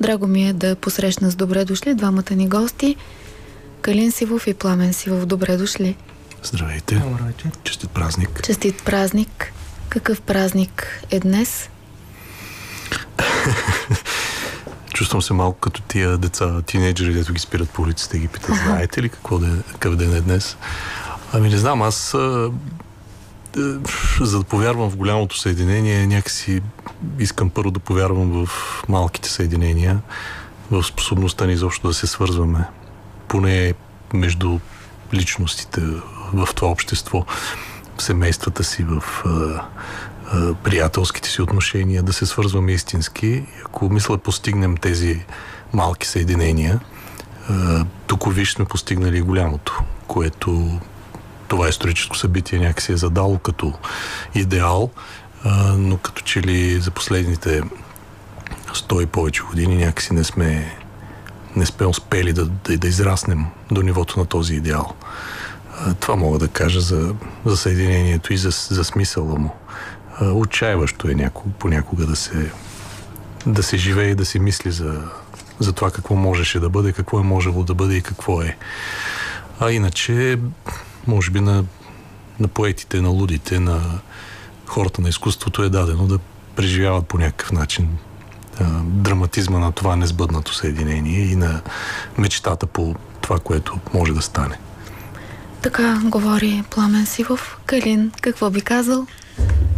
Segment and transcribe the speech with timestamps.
[0.00, 2.96] Драго ми е да посрещна с добре дошли двамата ни гости.
[3.80, 5.26] Калин Сивов и Пламен Сивов.
[5.26, 5.96] Добре дошли.
[6.42, 7.02] Здравейте.
[7.14, 7.50] Здравейте.
[7.64, 8.42] Честит празник.
[8.44, 9.52] Честит празник.
[9.88, 11.68] Какъв празник е днес?
[14.94, 18.56] Чувствам се малко като тия деца, тинейджери, дето ги спират по улиците и ги питат,
[18.56, 20.56] знаете ли какво да, какъв ден е днес?
[21.32, 22.16] Ами не знам, аз
[24.20, 26.60] за да повярвам в голямото съединение, някакси
[27.18, 28.48] искам първо да повярвам в
[28.88, 30.00] малките съединения,
[30.70, 32.64] в способността ни изобщо да се свързваме,
[33.28, 33.74] поне
[34.14, 34.58] между
[35.14, 35.80] личностите
[36.32, 37.24] в това общество,
[37.98, 39.28] в семействата си, в а,
[40.32, 43.44] а, приятелските си отношения, да се свързваме истински.
[43.64, 45.24] Ако мисля постигнем тези
[45.72, 46.80] малки съединения,
[48.06, 50.80] тук виж сме постигнали голямото, което
[51.48, 53.72] това историческо събитие някакси е задало като
[54.34, 54.90] идеал,
[55.44, 57.62] а, но като че ли за последните
[58.74, 60.76] 100 и повече години някакси не сме,
[61.56, 64.94] не сме успели да, да, да израснем до нивото на този идеал.
[65.78, 67.14] А, това мога да кажа за,
[67.44, 69.54] за съединението и за, за смисъла му.
[70.20, 72.50] А, отчаиващо е някога, понякога да се,
[73.46, 75.02] да се живее и да се мисли за,
[75.60, 78.56] за това какво можеше да бъде, какво е можело да бъде и какво е.
[79.60, 80.38] А иначе
[81.06, 81.64] може би на,
[82.40, 83.80] на поетите, на лудите, на
[84.66, 86.18] хората на изкуството е дадено да
[86.56, 87.88] преживяват по някакъв начин
[88.60, 91.60] а, драматизма на това несбъднато съединение и на
[92.18, 94.58] мечтата по това, което може да стане.
[95.62, 97.58] Така говори Пламен Сивов.
[97.66, 99.06] Калин, какво би казал?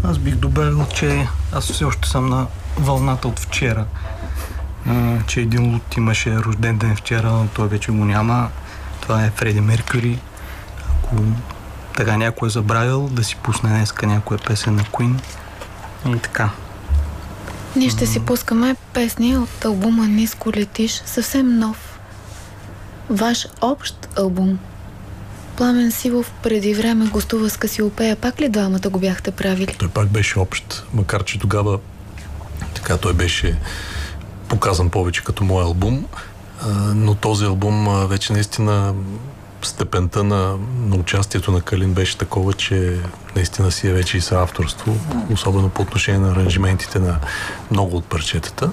[0.04, 2.46] Аз бих добавил, че аз все още съм на
[2.78, 3.86] вълната от вчера.
[4.86, 8.48] А, че един лут имаше рожден ден вчера, но той вече го няма.
[9.00, 10.18] Това е Фреди Меркюри.
[11.12, 11.22] Ако
[11.96, 15.20] така някой е забравил, да си пусне днеска някоя песен на Queen.
[16.06, 16.50] И така.
[17.76, 22.00] Ние ще си пускаме песни от албума Ниско летиш, съвсем нов.
[23.10, 24.58] Ваш общ албум.
[25.56, 28.16] Пламен Сивов преди време гостува с Касиопея.
[28.16, 29.74] Пак ли двамата го бяхте правили?
[29.78, 31.78] Той пак беше общ, макар че тогава
[32.74, 33.58] така той беше
[34.48, 36.06] показан повече като мой албум,
[36.94, 38.94] но този албум вече наистина
[39.66, 42.98] степента на, на участието на Калин беше такова, че
[43.36, 44.96] наистина си е вече и съавторство,
[45.32, 47.18] особено по отношение на аранжиментите на
[47.70, 48.72] много от парчетата.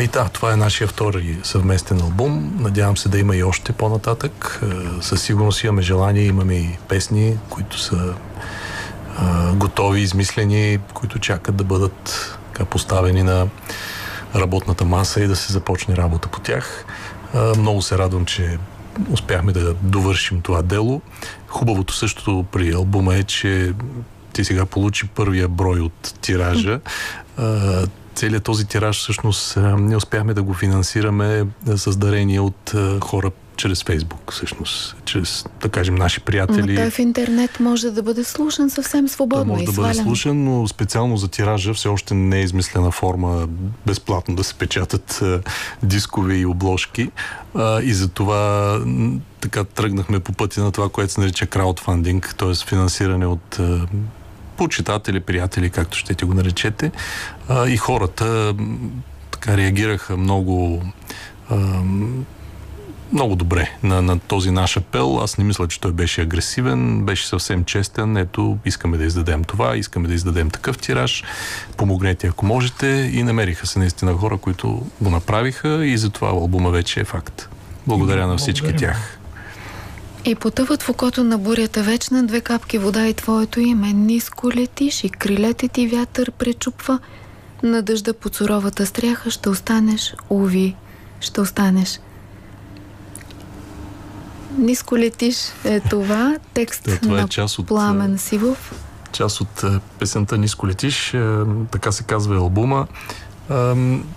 [0.00, 2.56] И да, това е нашия втори съвместен албум.
[2.60, 4.60] Надявам се да има и още по-нататък.
[5.00, 8.14] Със сигурност имаме желание, имаме и песни, които са
[9.54, 13.46] готови, измислени, които чакат да бъдат така, поставени на
[14.34, 16.84] работната маса и да се започне работа по тях.
[17.56, 18.58] Много се радвам, че
[19.10, 21.02] успяхме да довършим това дело.
[21.48, 23.72] Хубавото също при албума е, че
[24.32, 26.80] ти сега получи първия брой от тиража.
[28.14, 34.32] Целият този тираж всъщност не успяхме да го финансираме с дарения от хора чрез Фейсбук,
[34.32, 36.72] всъщност, чрез, да кажем, наши приятели.
[36.72, 39.94] Но той в интернет може да бъде слушан съвсем свободно той може и да бъде
[39.94, 43.48] слушан, но специално за тиража все още не е измислена форма
[43.86, 45.40] безплатно да се печатат а,
[45.82, 47.10] дискове и обложки.
[47.54, 48.78] А, и за това
[49.40, 52.54] така тръгнахме по пътя на това, което се нарича краудфандинг, т.е.
[52.54, 53.86] финансиране от а,
[54.56, 56.90] почитатели, приятели, както ще ти го наречете.
[57.68, 58.54] И хората
[59.30, 60.82] така реагираха много
[63.12, 65.20] много добре на, на този наш апел.
[65.22, 68.16] Аз не мисля, че той беше агресивен, беше съвсем честен.
[68.16, 71.24] Ето, искаме да издадем това, искаме да издадем такъв тираж.
[71.76, 73.10] Помогнете, ако можете.
[73.12, 77.48] И намериха се наистина хора, които го направиха и затова албума вече е факт.
[77.86, 79.18] Благодаря на всички тях.
[80.24, 83.92] И потъват в окото на бурята вечна две капки вода и твоето име.
[83.92, 86.98] Ниско летиш и крилете ти вятър пречупва.
[87.62, 90.74] На дъжда под суровата стряха ще останеш, уви,
[91.20, 92.00] ще останеш.
[94.58, 96.36] Ниско летиш е това.
[96.54, 98.74] Текст Да, това е на част от, Пламен Сивов.
[99.12, 101.40] част от е, песента Ниско летиш, е,
[101.70, 102.86] така се казва и албума.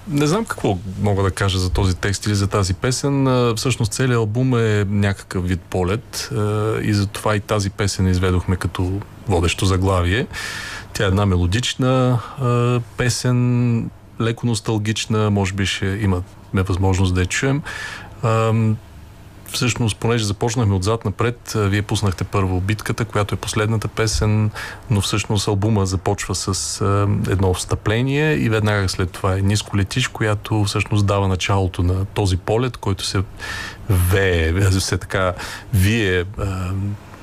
[0.07, 3.27] Не знам какво мога да кажа за този текст или за тази песен.
[3.55, 6.29] Всъщност целият албум е някакъв вид полет
[6.81, 10.27] и затова и тази песен изведохме като водещо заглавие.
[10.93, 12.19] Тя е една мелодична
[12.97, 13.89] песен,
[14.21, 16.23] леко носталгична, може би ще имаме
[16.53, 17.61] възможност да я чуем.
[19.51, 24.51] Всъщност, понеже започнахме отзад напред, вие пуснахте първо битката, която е последната песен,
[24.89, 26.81] но всъщност албума започва с
[27.29, 32.37] едно встъпление и веднага след това е Ниско летиш, която всъщност дава началото на този
[32.37, 33.23] полет, който се
[33.89, 35.33] вее, все така
[35.73, 36.25] вие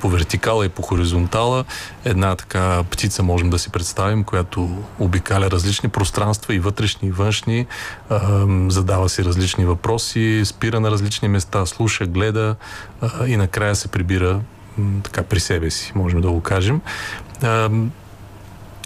[0.01, 1.65] по вертикала и по хоризонтала.
[2.05, 7.67] Една така птица можем да си представим, която обикаля различни пространства и вътрешни и външни,
[8.69, 12.57] задава си различни въпроси, спира на различни места, слуша, гледа
[13.27, 14.41] и накрая се прибира
[15.03, 16.81] така при себе си, можем да го кажем.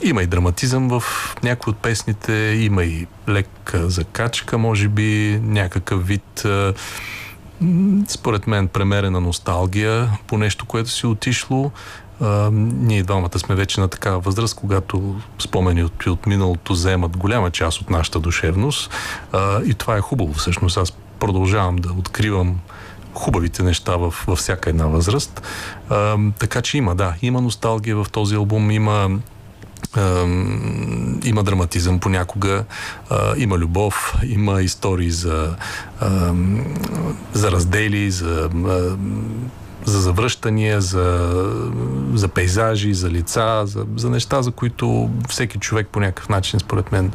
[0.03, 1.03] Има и драматизъм в
[1.43, 6.47] някои от песните, има и лека закачка, може би, някакъв вид
[8.09, 11.71] според мен премерена носталгия по нещо, което си отишло.
[12.21, 17.51] А, ние двамата сме вече на такава възраст, когато спомени от, от миналото вземат голяма
[17.51, 18.91] част от нашата душевност.
[19.33, 20.35] А, и това е хубаво.
[20.35, 22.61] Всъщност аз продължавам да откривам
[23.15, 25.43] хубавите неща в, във всяка една възраст.
[25.89, 29.11] А, така че има, да, има носталгия в този албум, има
[31.25, 32.65] има драматизъм понякога,
[33.37, 35.57] има любов, има истории за,
[37.33, 38.51] за раздели, за,
[39.85, 41.31] за завръщания, за,
[42.15, 46.93] за пейзажи, за лица, за, за неща, за които всеки човек по някакъв начин, според
[46.93, 47.13] мен,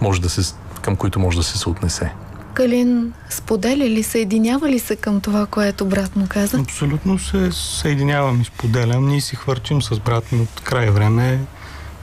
[0.00, 2.12] може да се, към които може да се съотнесе.
[2.54, 6.58] Калин споделя ли, съединява ли се към това, което брат му каза?
[6.58, 9.08] Абсолютно се съединявам и споделям.
[9.08, 11.40] Ние си хвърчим с брат ми от край време.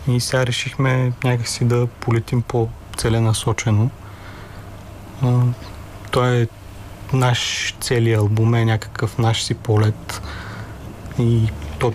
[0.09, 3.89] И сега решихме някакси да полетим по-целенасочено.
[6.11, 6.47] Той е
[7.13, 10.21] наш целият албум е някакъв наш си полет.
[11.19, 11.91] И той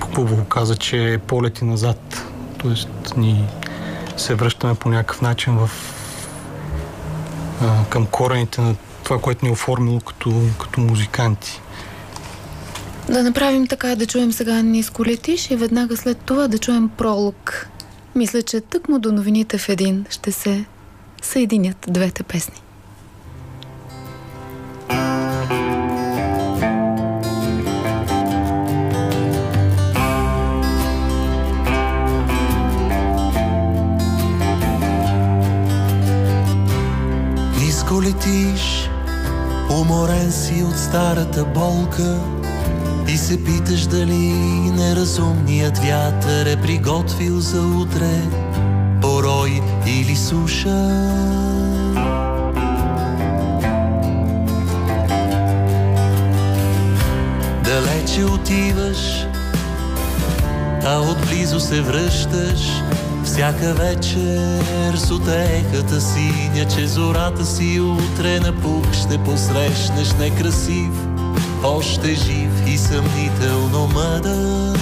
[0.00, 2.26] хубаво каза, че е полети назад.
[2.58, 3.48] Тоест ни
[4.16, 5.70] се връщаме по някакъв начин в,
[7.62, 11.60] а, към корените на това, което ни е оформило като, като музиканти.
[13.10, 17.68] Да направим така, да чуем сега ниско летиш и веднага след това да чуем пролог.
[18.14, 20.64] Мисля, че тъкмо до новините в един ще се
[21.22, 22.62] съединят двете песни.
[37.60, 38.90] Ниско летиш,
[39.70, 42.37] уморен си от старата болка,
[43.08, 44.32] и се питаш дали
[44.70, 48.22] неразумният вятър е приготвил за утре
[49.00, 50.88] порой или суша.
[57.64, 59.26] Далече отиваш,
[60.84, 62.82] а отблизо се връщаш
[63.24, 71.08] всяка вечер с отехата синя, че зората си утре на пук ще посрещнеш некрасив
[71.64, 74.78] още жив и съмнително мъдър.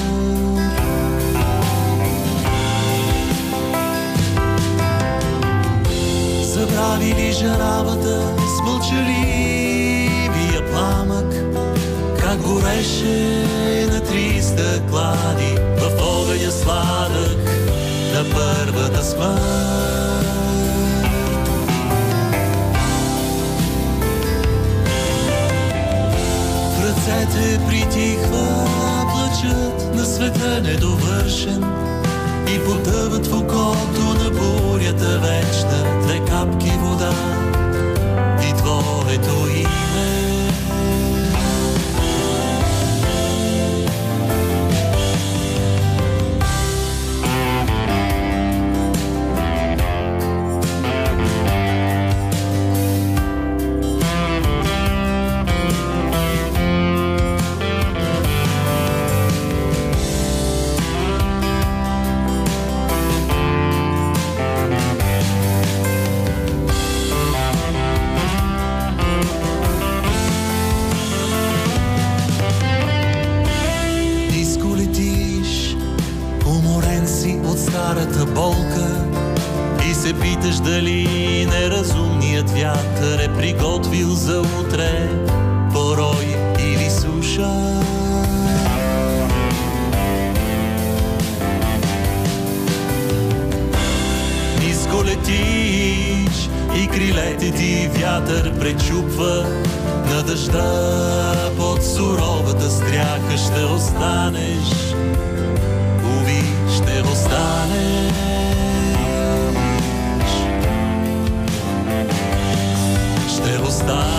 [6.43, 9.11] Забрави ли жаравата с мълчаливия
[10.73, 11.35] пламък,
[12.21, 13.45] как гореше
[13.93, 17.39] на триста клади в огъня сладък
[18.15, 20.16] на първата смърт.
[27.07, 28.67] Ръцете притихва,
[29.13, 31.65] плачат на света недовършен
[32.55, 37.13] и потъват в окото на бурята вечна две капки вода
[38.49, 40.26] и твоето име.
[77.97, 79.05] старата болка
[79.91, 85.09] и се питаш дали неразумният вятър е приготвил за утре
[85.73, 87.51] порой или суша.
[94.61, 99.47] Ниско летиш и крилете ти вятър пречупва
[100.11, 104.86] на дъжда под суровата стряха ще останеш
[107.69, 108.17] далеч.
[113.29, 114.16] Ще остане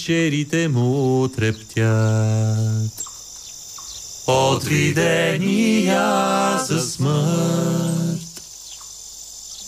[0.00, 3.04] Вечерите му трептят
[4.26, 5.98] от видения
[6.58, 8.42] за смърт.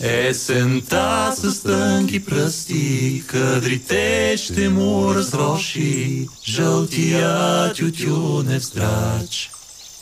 [0.00, 9.50] Есента с тънки пръсти, кадрите ще му разроши, жълтия тютюнев здрач.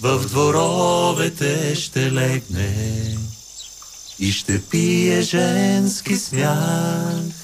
[0.00, 3.16] В дворовете ще легне
[4.18, 7.39] и ще пие женски смях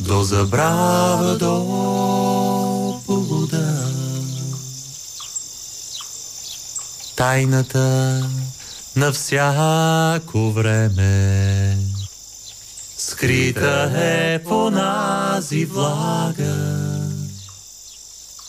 [0.00, 3.88] до забрава, до полуда.
[7.16, 8.22] Тайната
[8.96, 11.78] на всяко време
[12.96, 16.91] скрита е по нази влага.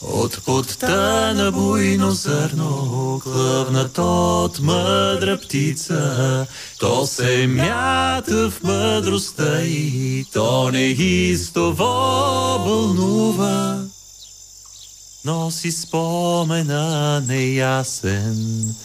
[0.08, 6.46] От подта на буйно зърно, клъвнат от мъдра птица,
[6.80, 11.84] то се мята в мъдростта и то неистово
[12.66, 13.80] вълнува.
[15.26, 18.76] Носи спомена неясен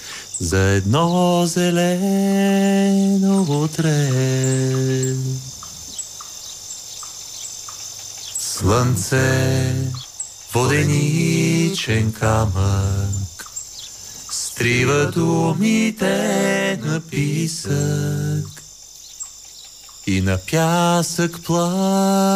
[0.40, 2.66] за едно зелено
[3.48, 4.10] утре.
[8.38, 9.75] Слънце
[10.55, 13.47] воденичен камък,
[14.31, 18.62] стрива думите на писък
[20.07, 22.28] и на пясък планината.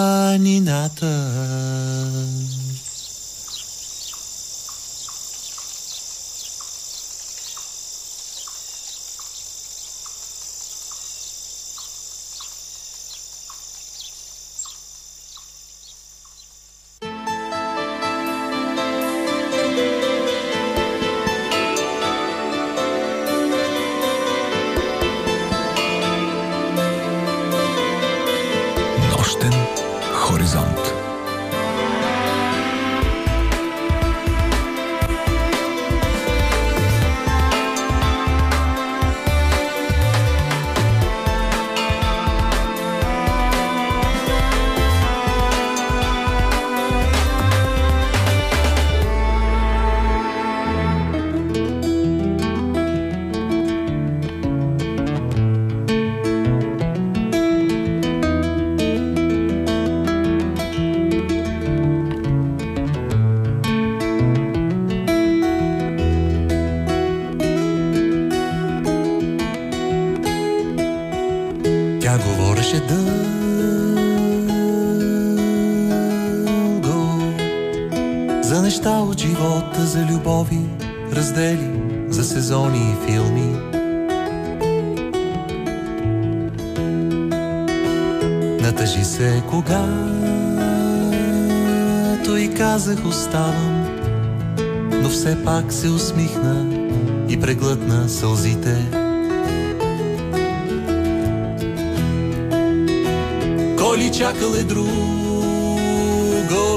[104.53, 105.89] Ли чакал е друго,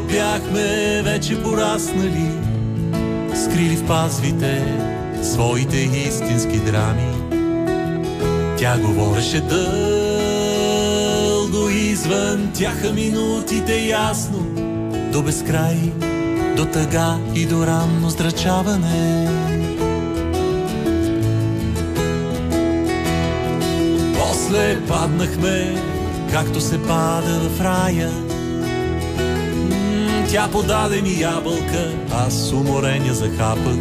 [0.01, 2.31] бяхме вече пораснали,
[3.35, 4.63] скрили в пазвите
[5.23, 7.11] своите истински драми.
[8.57, 9.59] Тя говореше дълго
[11.69, 14.39] извън тяха минутите ясно,
[15.11, 15.91] до безкрай,
[16.57, 19.29] до тъга и до ранно здрачаване.
[24.17, 25.75] После паднахме,
[26.31, 28.11] както се пада в рая.
[30.31, 33.79] Тя подаде ми ябълка, аз уморен захапах.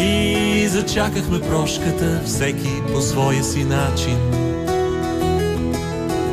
[0.00, 4.18] И зачакахме прошката, всеки по своя си начин.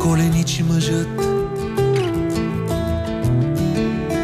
[0.02, 1.22] Коленичи мъжът,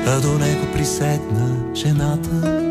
[0.07, 2.64] а до него приседна жената.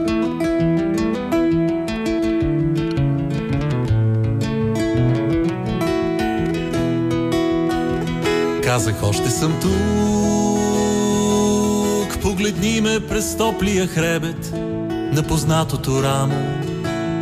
[8.75, 9.71] Казах, още съм тук,
[12.23, 14.53] погледни ме през топлия хребет
[15.13, 16.43] на познатото рамо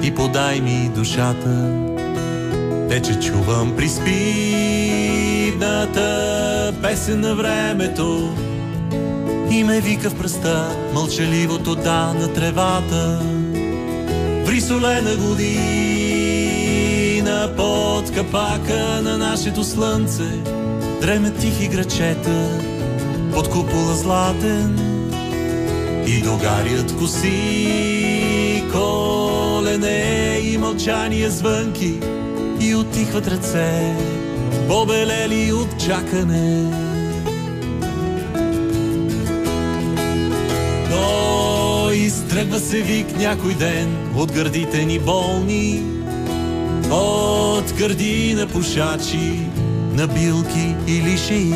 [0.02, 1.70] и подай ми душата.
[2.88, 4.12] Вече чувам приспивната
[6.82, 8.34] песен на времето
[9.50, 13.20] и ме вика в пръста мълчаливото да на тревата.
[14.42, 15.52] В присолена година
[17.56, 20.61] под капака на нашето слънце
[21.02, 22.60] дреме тихи грачета
[23.34, 24.78] под купола златен
[26.06, 28.64] и догарят коси.
[28.72, 32.00] Колене и мълчание звънки
[32.60, 33.96] и отихват ръце
[34.68, 36.62] побелели от чакане.
[40.90, 45.82] Но изтръгва се вик някой ден от гърдите ни болни
[46.90, 49.40] от гърди на пушачи
[49.94, 51.54] на билки или шеи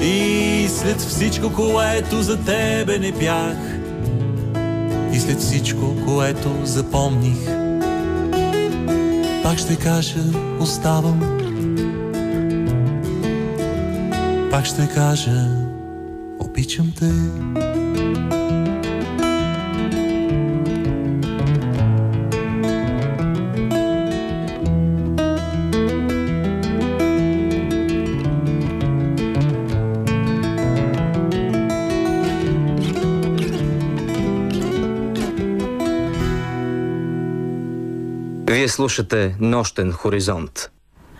[0.00, 3.56] и след всичко, което за тебе не бях
[5.12, 7.58] И след всичко, което запомних
[9.48, 10.20] Пак ще кажа,
[10.60, 11.20] оставам.
[14.50, 15.46] Пак ще кажа,
[16.38, 17.10] обичам те
[38.78, 40.70] слушате Нощен хоризонт.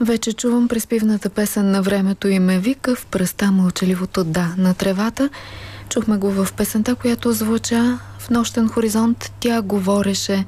[0.00, 5.30] Вече чувам преспивната песен на времето и ме вика в пръста мълчаливото да на тревата.
[5.88, 9.32] Чухме го в песента, която звуча в нощен хоризонт.
[9.40, 10.44] Тя говореше.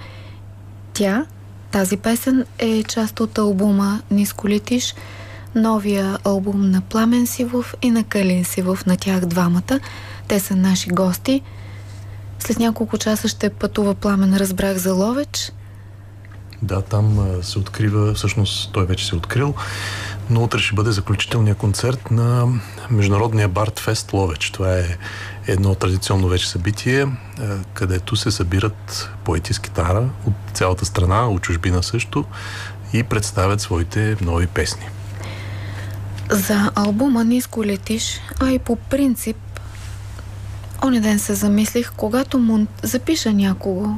[0.92, 1.27] Тя,
[1.70, 4.94] тази песен е част от албума Ниско летиш,
[5.55, 9.81] новия албум на Пламен Сивов и на Калин Сивов, на тях двамата.
[10.29, 11.42] Те са наши гости.
[12.38, 15.53] След няколко часа ще пътува Пламен, разбрах за Ловеч.
[16.62, 19.55] Да, там се открива, всъщност той вече се е открил,
[20.31, 22.49] но утре ще бъде заключителният концерт на
[22.90, 24.51] Международния Барт Фест Ловеч.
[24.51, 24.96] Това е
[25.46, 27.07] едно традиционно вече събитие,
[27.75, 32.25] където се събират поети с китара от цялата страна, от чужбина също
[32.92, 34.88] и представят своите нови песни.
[36.31, 39.37] За албума Ниско летиш, а и по принцип,
[40.85, 42.66] оня ден се замислих, когато мон...
[42.83, 43.94] запиша някого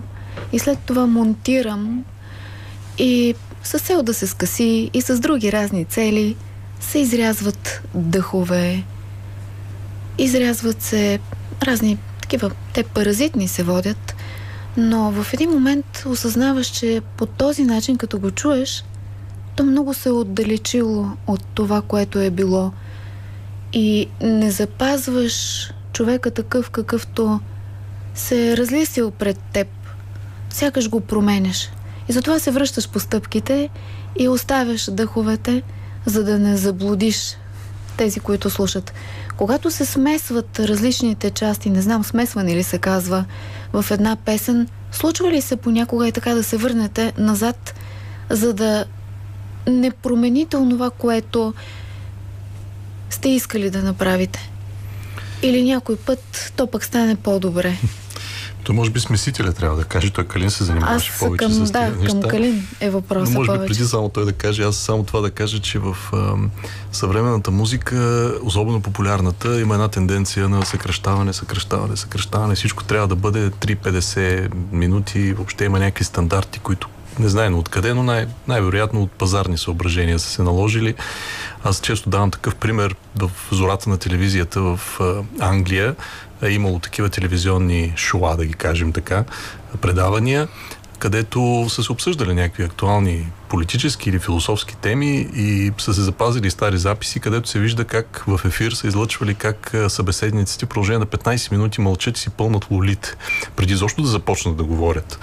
[0.53, 2.05] и след това монтирам
[2.99, 6.37] и с цел да се скъси и с други разни цели
[6.81, 8.83] се изрязват дъхове,
[10.19, 11.19] изрязват се
[11.63, 14.15] разни такива, те паразитни се водят,
[14.77, 18.85] но в един момент осъзнаваш, че по този начин, като го чуеш,
[19.57, 22.73] то много се е отдалечило от това, което е било.
[23.73, 27.41] И не запазваш човека такъв, какъвто
[28.15, 29.69] се е разлисил пред теб.
[30.51, 31.71] Сякаш го променяш.
[32.09, 33.69] И затова се връщаш по стъпките
[34.19, 35.63] и оставяш дъховете,
[36.07, 37.37] за да не заблудиш
[37.97, 38.93] тези, които слушат.
[39.37, 43.25] Когато се смесват различните части, не знам, смесване ли се казва,
[43.73, 47.75] в една песен, случва ли се понякога и така да се върнете назад,
[48.31, 48.85] за да
[49.67, 51.55] не промените онова, което
[53.11, 54.51] сте искали да направите?
[55.43, 57.79] Или някой път то пък стане по-добре?
[58.65, 60.11] То може би смесителя трябва да каже.
[60.11, 62.21] Той Калин се занимаваше Аз повече към, с да, тези неща.
[62.21, 63.75] към Калин е въпроса Но може би повече.
[63.75, 66.35] преди само той да каже, аз само това да кажа, че в а,
[66.93, 67.97] съвременната музика,
[68.43, 72.55] особено популярната, има една тенденция на съкръщаване, съкръщаване, съкръщаване.
[72.55, 75.33] Всичко трябва да бъде 3-50 минути.
[75.33, 80.31] Въобще има някакви стандарти, които не знаем откъде, но най- най-вероятно от пазарни съображения са
[80.31, 80.95] се наложили.
[81.65, 84.81] Аз често давам такъв пример в зората на телевизията в
[85.41, 85.95] Англия.
[86.43, 89.25] Е имало такива телевизионни шоа, да ги кажем така,
[89.81, 90.49] предавания,
[90.99, 96.79] където са се обсъждали някакви актуални политически или философски теми и са се запазили стари
[96.79, 101.53] записи, където се вижда как в ефир са излъчвали как събеседниците в продължение на 15
[101.53, 103.15] минути мълчат и си пълнат лолите,
[103.57, 105.19] преди защо да започнат да говорят.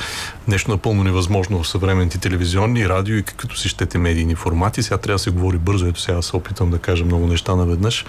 [0.48, 4.84] Нещо напълно невъзможно в съвременните телевизионни, радио и каквито си щете медийни формати.
[4.84, 8.06] Сега трябва да се говори бързо, ето сега се опитам да кажа много неща наведнъж.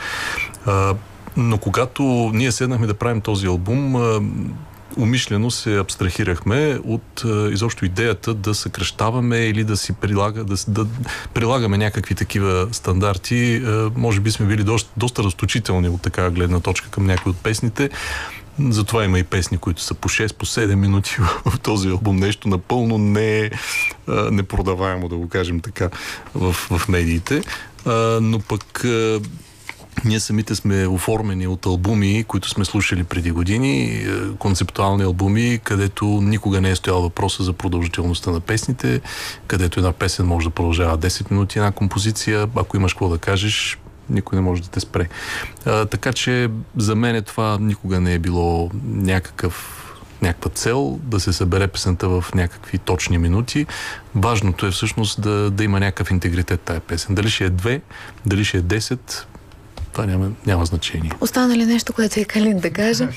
[1.37, 2.03] Но когато
[2.35, 3.97] ние седнахме да правим този албум,
[4.97, 10.87] умишлено се абстрахирахме от изобщо идеята да съкръщаваме или да си прилага, да, да
[11.35, 13.63] прилагаме някакви такива стандарти.
[13.97, 17.91] Може би сме били доста, доста разточителни от такава гледна точка към някои от песните.
[18.69, 22.17] Затова има и песни, които са по 6, по 7 минути в този албум.
[22.17, 23.51] Нещо напълно не,
[24.09, 25.91] а, непродаваемо, да го кажем така,
[26.35, 27.43] в, в медиите.
[28.21, 28.85] Но пък
[30.05, 34.07] ние самите сме оформени от албуми, които сме слушали преди години, е,
[34.39, 39.01] концептуални албуми, където никога не е стоял въпроса за продължителността на песните,
[39.47, 43.79] където една песен може да продължава 10 минути, една композиция, ако имаш какво да кажеш,
[44.11, 45.09] никой не може да те спре.
[45.67, 49.77] А, така че за мен това никога не е било някакъв
[50.23, 53.67] някаква цел, да се събере песента в някакви точни минути.
[54.15, 57.15] Важното е всъщност да, да има някакъв интегритет тая песен.
[57.15, 57.81] Дали ще е две,
[58.27, 59.25] дали ще е 10,
[59.93, 61.13] това няма, няма значение.
[61.21, 63.09] Остана ли нещо, което е Калин да каже?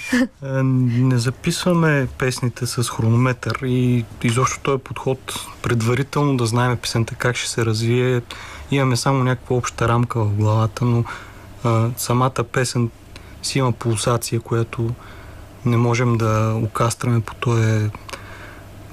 [0.43, 7.36] Е, не записваме песните с хронометър и изобщо този подход предварително да знаем песента как
[7.36, 8.21] ще се развие.
[8.71, 11.03] Имаме само някаква обща рамка в главата, но
[11.63, 12.89] а, самата песен
[13.43, 14.89] си има пулсация, която
[15.65, 17.89] не можем да окастраме по този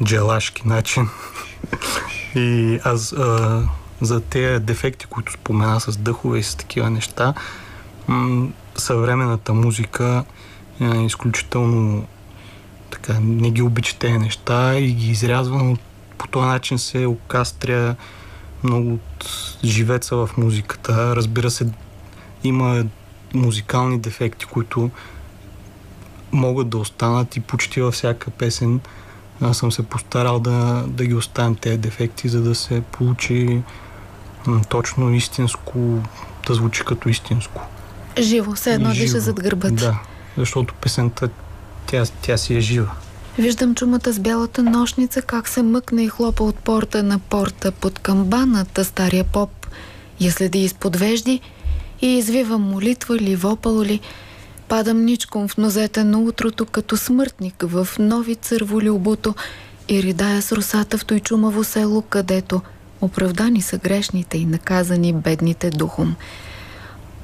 [0.04, 1.08] джелашки начин.
[2.34, 3.62] и аз а,
[4.00, 7.34] за тези дефекти, които спомена с дъхове и с такива неща,
[8.76, 10.24] съвременната музика
[10.80, 12.06] е изключително
[12.90, 15.76] така, не ги обича тези неща и ги изрязва, но
[16.18, 17.96] по този начин се окастря
[18.62, 19.30] много от
[19.64, 21.16] живеца в музиката.
[21.16, 21.66] Разбира се,
[22.44, 22.84] има
[23.34, 24.90] музикални дефекти, които
[26.32, 28.80] могат да останат и почти във всяка песен
[29.40, 33.62] аз съм се постарал да, да ги оставям тези дефекти, за да се получи
[34.68, 35.98] точно истинско,
[36.46, 37.62] да звучи като истинско.
[38.18, 39.74] Живо, все едно диша зад гърба ти.
[39.74, 39.98] Да,
[40.36, 41.28] защото песента,
[41.86, 42.90] тя, тя си е жива.
[43.38, 47.98] Виждам чумата с бялата нощница, как се мъкне и хлопа от порта на порта под
[47.98, 49.66] камбаната, стария поп.
[50.20, 51.40] Я следи изпод вежди
[52.00, 54.00] и извива молитва ли, вопъл ли.
[54.68, 59.34] Падам ничком в нозете на утрото, като смъртник в нови църволи обуто
[59.88, 62.60] и ридая с русата в той чумаво село, където
[63.00, 66.16] оправдани са грешните и наказани бедните духом.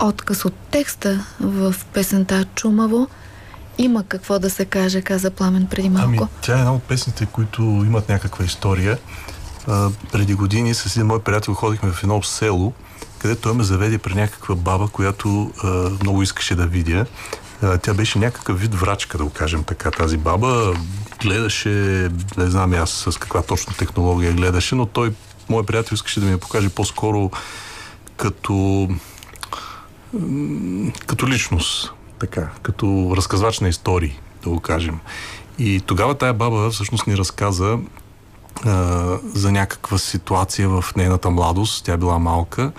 [0.02, 3.08] Отказ от текста в песента Чумаво
[3.78, 6.08] има какво да се каже, каза Пламен преди малко.
[6.08, 8.98] Ами, тя е една от песните, които имат някаква история.
[9.68, 12.72] А, преди години с един мой приятел ходихме в едно село,
[13.18, 15.68] където той ме заведе при някаква баба, която а,
[16.02, 17.06] много искаше да видя.
[17.62, 20.74] А, тя беше някакъв вид врачка, да го кажем така, тази баба.
[21.22, 21.70] Гледаше,
[22.36, 25.14] не знам аз с каква точно технология гледаше, но той,
[25.48, 27.30] мой приятел, искаше да ми я покаже по-скоро
[28.16, 28.88] като
[31.06, 34.98] като личност, така, като разказвач на истории, да го кажем.
[35.58, 37.78] И тогава тая баба всъщност ни разказа
[38.64, 42.72] а, за някаква ситуация в нейната младост, тя била малка,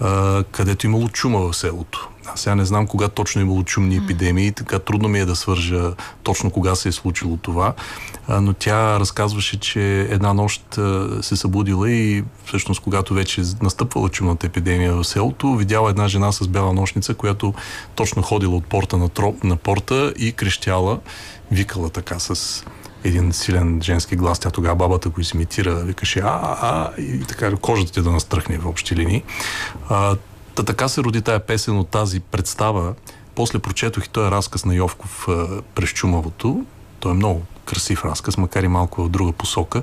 [0.00, 2.08] а, където имало чума в селото.
[2.26, 5.92] Аз сега не знам кога точно имало чумни епидемии, така трудно ми е да свържа
[6.22, 7.72] точно кога се е случило това,
[8.28, 14.46] но тя разказваше, че една нощ а, се събудила и всъщност когато вече настъпвала чумната
[14.46, 17.54] епидемия в селото, видяла една жена с бяла нощница, която
[17.94, 21.00] точно ходила от порта на, троп, на порта и крещяла,
[21.50, 22.64] викала така с
[23.04, 24.38] един силен женски глас.
[24.38, 28.66] Тя тогава бабата го изимитира, викаше а, а, и така кожата ти да настръхне в
[28.66, 29.22] общи линии.
[29.88, 30.16] А,
[30.54, 32.94] та така се роди тая песен от тази представа.
[33.34, 36.64] После прочетох и този разказ на Йовков а, през чумавото.
[37.00, 39.82] Той е много красив разказ, макар и малко в друга посока.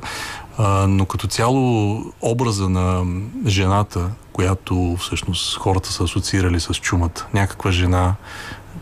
[0.57, 3.05] А, но като цяло образа на
[3.47, 7.27] жената, която всъщност хората са асоциирали с чумата.
[7.33, 8.15] Някаква жена,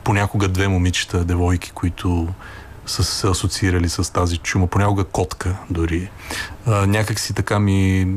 [0.03, 2.27] понякога две момичета, девойки, които
[2.85, 6.09] са се асоциирали с тази чума, понякога котка дори.
[6.65, 8.07] А, някак си така ми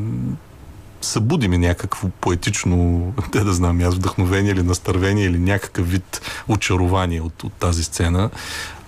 [1.05, 7.21] събуди ми някакво поетично, те да знам, аз вдъхновение или настървение или някакъв вид очарование
[7.21, 8.31] от, от тази сцена.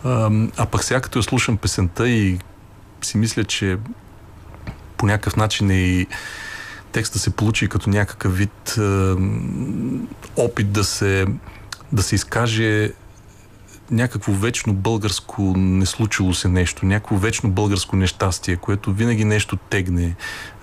[0.05, 2.39] А, пък сега като я слушам песента и
[3.03, 3.79] си мисля, че
[4.97, 6.07] по някакъв начин е и
[6.93, 8.79] текста се получи като някакъв вид
[10.37, 11.27] опит да се,
[11.93, 12.93] да се изкаже
[13.91, 20.17] някакво вечно българско не случило се нещо, някакво вечно българско нещастие, което винаги нещо тегне,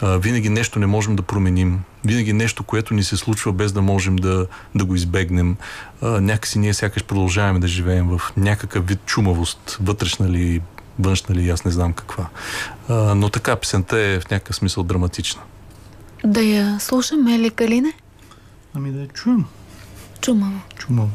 [0.03, 4.15] винаги нещо не можем да променим, винаги нещо, което ни се случва без да можем
[4.15, 5.57] да, да го избегнем.
[6.01, 10.61] Някакси ние сякаш продължаваме да живеем в някакъв вид чумавост, вътрешна ли,
[10.99, 12.27] външна ли, аз не знам каква.
[12.89, 15.41] Но така, песента е в някакъв смисъл драматична.
[16.25, 17.93] Да я слушаме ли, Калине?
[18.73, 19.45] Ами да я чуем.
[20.21, 20.59] Чумаво.
[20.77, 21.09] Чумаво.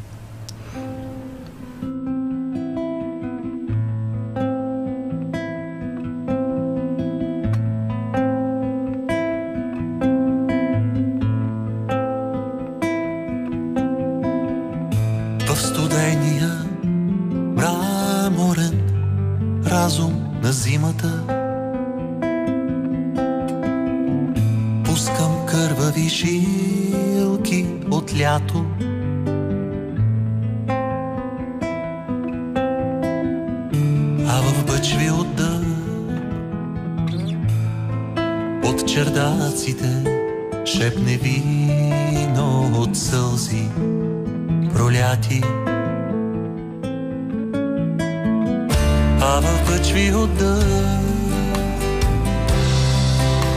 [49.21, 50.87] А в пъчви от дъжд.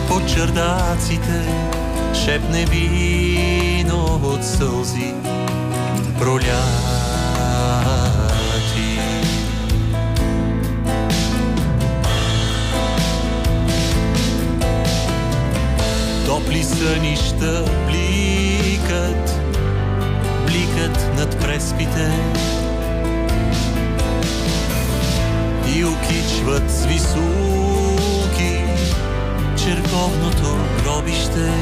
[0.09, 1.45] По чердаците
[2.25, 5.15] шепне вино от сълзи
[6.19, 6.61] проляти.
[16.27, 19.30] Топли сънища бликат,
[20.51, 22.11] бликат над преспите
[25.77, 28.65] и окичват с високи
[29.65, 31.53] черковното гробище.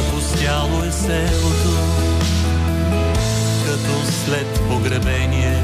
[0.00, 1.76] Опустяло е селото,
[3.66, 5.62] като след погребение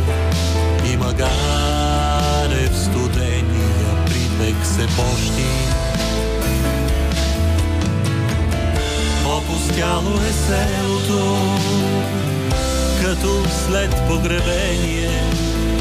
[0.93, 5.92] и магаре в студения припек се пощи.
[9.53, 11.39] Опустяло е селото,
[13.03, 15.23] като след погребение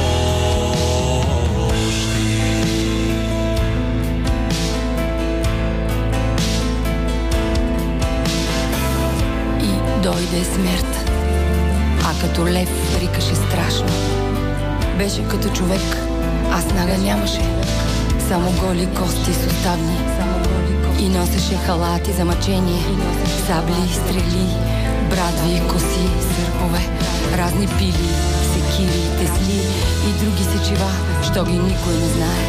[9.61, 11.09] И дойде смърт.
[12.05, 13.93] А като лев рикаше страшно.
[14.97, 15.97] Беше като човек,
[16.51, 17.41] а снага нямаше.
[18.27, 19.97] Само голи кости суставни.
[20.99, 22.83] И носеше халати за мъчение.
[23.47, 24.47] Сабли, стрели,
[25.09, 26.89] брадви, коси, сърпове,
[27.37, 28.09] разни пили,
[28.53, 29.61] секири, тесли
[30.09, 30.89] и други сечива,
[31.31, 32.45] що ги никой не знае.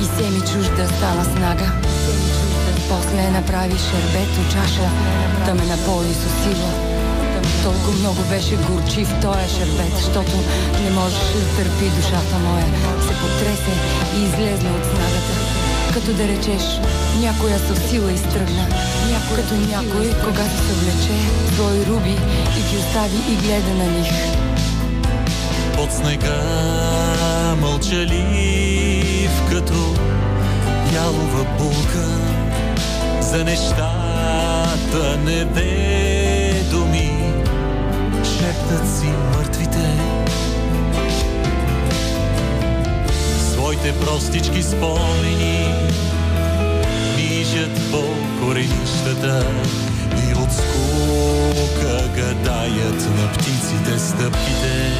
[0.00, 1.72] И се ми чужда стана снага.
[2.88, 4.90] После направи шербет от чаша,
[5.46, 6.91] да ме напои с усила.
[7.62, 10.36] Толкова много беше горчив тоя шербет, защото
[10.84, 12.66] не можеше да търпи душата моя.
[13.06, 13.74] Се потресе
[14.16, 15.34] и излезна от снагата.
[15.92, 16.62] Като да речеш,
[17.20, 18.66] някоя със сила изтръгна.
[19.10, 22.16] Някой, като някой, когато се влече, твои руби
[22.58, 24.12] и ти остави и гледа на них.
[25.76, 26.42] Под снега
[27.60, 29.94] мълчалив като
[30.94, 32.06] ялова булка
[33.20, 36.21] за нещата неведоми
[38.52, 39.98] шептат си мъртвите
[43.52, 45.74] своите простички спомени
[47.16, 48.02] мижат по
[48.40, 49.46] коренищата
[50.28, 54.92] и от скука гадаят на птиците стъпките.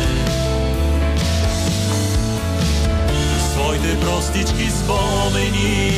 [3.52, 5.92] Своите простички спомени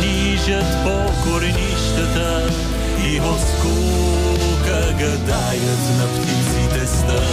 [0.00, 2.50] нижат по коренищата
[3.04, 4.05] и от скука
[4.98, 7.26] гадаят на птиците стъпките.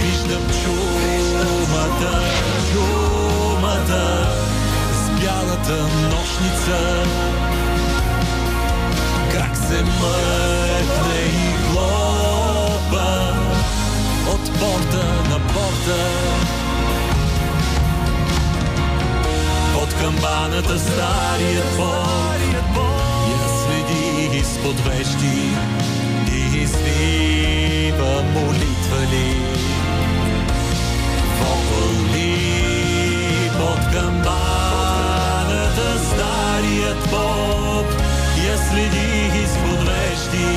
[0.00, 2.14] Виждам чумата,
[2.72, 4.04] чумата
[4.92, 6.78] с бялата нощница.
[9.32, 13.10] Как се мъкне и хлопа
[14.28, 16.00] от порта на порта.
[20.00, 21.76] Камбаната старият
[22.74, 25.36] Бог я следи изпод вещи
[26.32, 29.36] и извива молитва ли.
[31.40, 31.90] Вопъл
[33.58, 37.86] под камбаната старият поп
[38.46, 40.48] я следи изпод вещи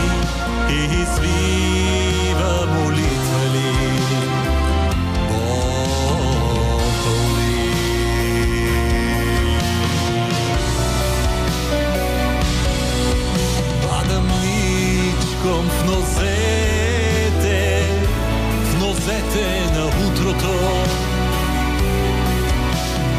[0.70, 3.93] и извива молитва ли.
[15.44, 17.84] Ничком в нозете,
[18.64, 20.54] в нозете на утрото,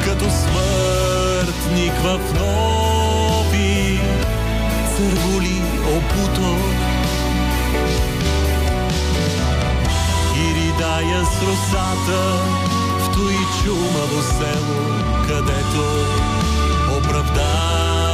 [0.05, 4.01] като смъртник в нови
[4.97, 5.63] цървули
[5.97, 6.57] опуто.
[10.37, 12.23] И ридая с русата
[12.99, 13.35] в той
[13.65, 15.85] чумаво село, където
[16.99, 18.14] оправдани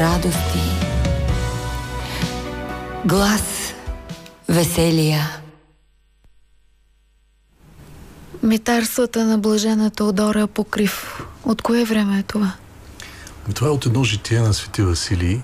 [0.00, 0.58] радости,
[3.04, 3.74] глас
[4.48, 5.40] веселия.
[8.42, 11.22] Митарствата на блажена Теодора Покрив.
[11.44, 12.52] От кое време е това?
[13.54, 15.40] Това е от едно житие на Свети Василий,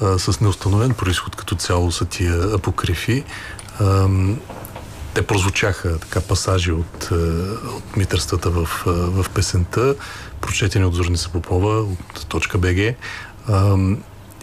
[0.00, 3.24] а, с неустановен происход като цяло са тия апокрифи.
[3.80, 4.08] А,
[5.14, 7.08] те прозвучаха така пасажи от,
[7.76, 9.94] от митърствата в, в песента,
[10.40, 12.96] прочетени от Зорница Попова, от точка БГ.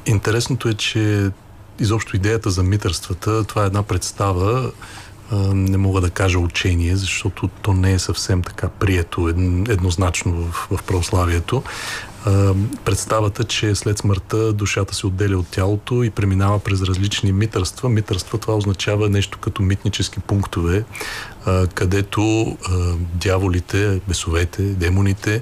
[0.05, 1.31] Интересното е, че
[1.79, 4.71] изобщо идеята за митърствата, това е една представа,
[5.53, 9.27] не мога да кажа учение, защото то не е съвсем така прието
[9.69, 11.63] еднозначно в, в православието.
[12.85, 17.89] Представата, че след смъртта душата се отделя от тялото и преминава през различни митърства.
[17.89, 20.83] Митърства това означава нещо като митнически пунктове,
[21.73, 22.57] където
[23.13, 25.41] дяволите, бесовете, демоните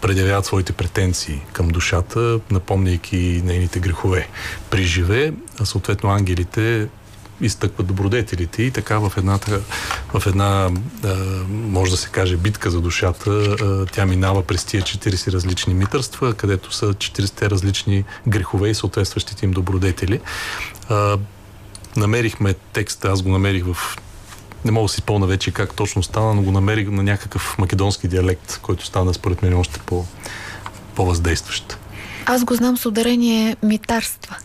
[0.00, 4.28] предявяват своите претенции към душата, напомняйки нейните грехове
[4.70, 6.88] при живе, а съответно ангелите
[7.40, 9.60] изтъкват добродетелите и така в, едната,
[10.14, 10.70] в една,
[11.48, 13.56] може да се каже, битка за душата,
[13.92, 19.50] тя минава през тия 40 различни митърства, където са 40 различни грехове и съответстващите им
[19.50, 20.20] добродетели.
[21.96, 23.96] Намерихме текста, аз го намерих в
[24.64, 28.08] не мога да си спомня вече как точно стана, но го намерих на някакъв македонски
[28.08, 30.04] диалект, който стана според мен още по,
[30.94, 31.78] по-въздействащ.
[32.26, 34.36] Аз го знам с ударение митарства.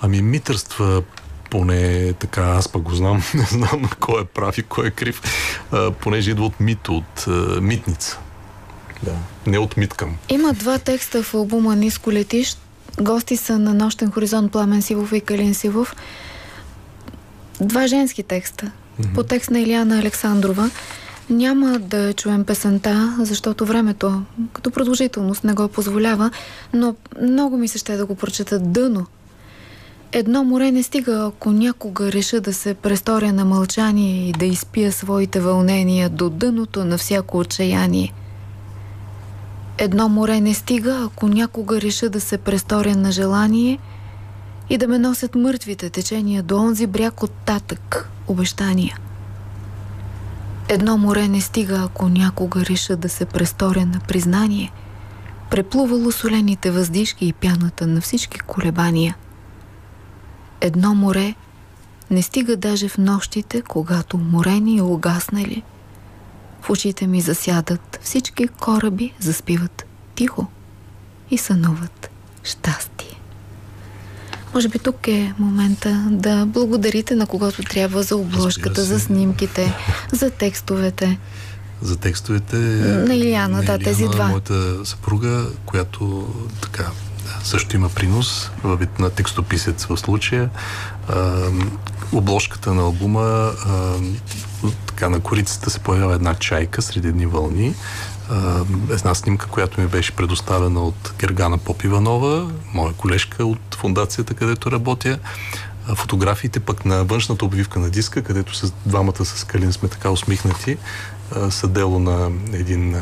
[0.00, 1.02] Ами митърства
[1.50, 5.22] поне така аз пък го знам, не знам кой е прав и кой е крив,
[5.72, 8.18] а, понеже идва от мито, от а, митница.
[9.02, 9.12] Да,
[9.46, 10.16] не от миткам.
[10.28, 12.56] Има два текста в албума Ниско летиш.
[13.00, 15.96] Гости са на Нощен хоризонт Пламен Сивов и Калин Сивов.
[17.60, 18.70] Два женски текста.
[19.14, 20.70] По текст на Илияна Александрова.
[21.30, 24.22] Няма да чуем песента, защото времето
[24.52, 26.30] като продължителност не го позволява,
[26.72, 29.06] но много ми се ще да го прочета дъно
[30.12, 34.92] Едно море не стига, ако някога реша да се престоря на мълчание и да изпия
[34.92, 38.12] своите вълнения до дъното на всяко отчаяние.
[39.78, 43.78] Едно море не стига, ако някога реша да се престоря на желание
[44.70, 48.98] и да ме носят мъртвите течения до онзи бряг от татък, обещания.
[50.68, 54.72] Едно море не стига, ако някога реша да се престоря на признание,
[55.50, 59.16] преплувало солените въздишки и пяната на всички колебания–
[60.60, 61.34] едно море
[62.10, 65.62] не стига даже в нощите, когато морени и угаснали.
[66.60, 70.46] В очите ми засядат всички кораби, заспиват тихо
[71.30, 72.10] и сънуват
[72.44, 72.89] щастие.
[74.54, 79.74] Може би тук е момента да благодарите на когото трябва за обложката, за снимките,
[80.12, 81.18] за текстовете.
[81.82, 84.26] За текстовете на Илияна, да, тези два.
[84.28, 86.28] Моята съпруга, която
[86.62, 86.86] така
[87.44, 90.50] също има принос във вид на текстописец в случая.
[91.08, 91.42] А,
[92.12, 93.94] обложката на албума а,
[94.86, 97.74] така на корицата се появява една чайка среди едни вълни.
[98.30, 104.72] А, една снимка, която ми беше предоставена от Гергана Попиванова, моя колежка от фундацията, където
[104.72, 105.18] работя.
[105.94, 110.76] фотографиите пък на външната обвивка на диска, където с двамата с Калин сме така усмихнати,
[111.50, 112.96] са дело на един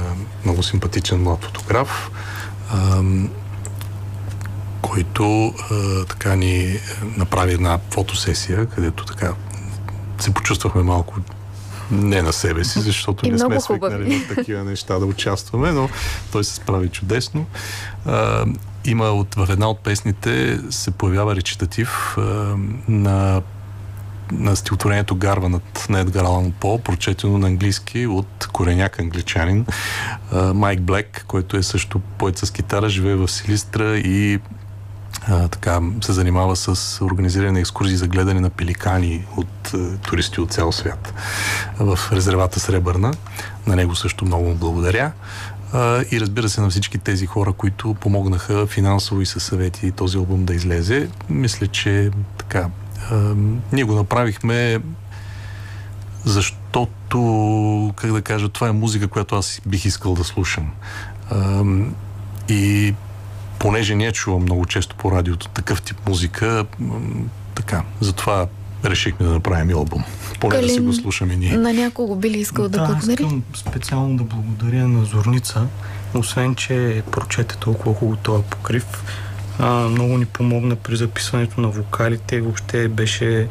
[0.44, 2.10] много симпатичен млад фотограф,
[4.82, 5.54] който
[6.08, 6.78] така ни
[7.16, 9.34] направи една фотосесия, където така
[10.18, 11.14] се почувствахме малко
[11.90, 15.88] не на себе си, защото и не сме свикнали в такива неща да участваме, но
[16.32, 17.46] той се справи чудесно.
[18.06, 18.44] А,
[18.84, 22.22] има от, в една от песните се появява речитатив а,
[22.88, 23.42] на
[24.32, 29.66] на стихотворението Гарва над на Едгар Алан По, прочетено на английски от кореняк англичанин
[30.54, 34.38] Майк Блек, който е също поет с китара, живее в Силистра и
[35.28, 40.40] а, така, се занимава с организиране на екскурзии за гледане на пеликани от а, туристи
[40.40, 41.14] от цял свят
[41.78, 43.14] в резервата Сребърна.
[43.66, 45.12] На него също много му благодаря.
[45.72, 50.18] А, и разбира се на всички тези хора, които помогнаха финансово и със съвети този
[50.18, 51.08] албум да излезе.
[51.30, 52.68] Мисля, че така,
[53.10, 53.34] а,
[53.72, 54.80] ние го направихме
[56.24, 60.70] защото, как да кажа, това е музика, която аз бих искал да слушам.
[61.30, 61.64] А,
[62.48, 62.94] и
[63.58, 66.66] понеже не чувам много често по радиото такъв тип музика,
[67.54, 68.46] така, затова
[68.84, 70.04] решихме да направим и албум.
[70.40, 71.56] Поне Калин, да си го слушаме ние.
[71.56, 73.12] На някого би ли искал да, да благодари?
[73.12, 75.66] искам специално да благодаря на Зорница,
[76.14, 78.86] освен, че прочете толкова хубаво този покрив.
[79.58, 82.40] А, много ни помогна при записването на вокалите.
[82.40, 83.48] Въобще беше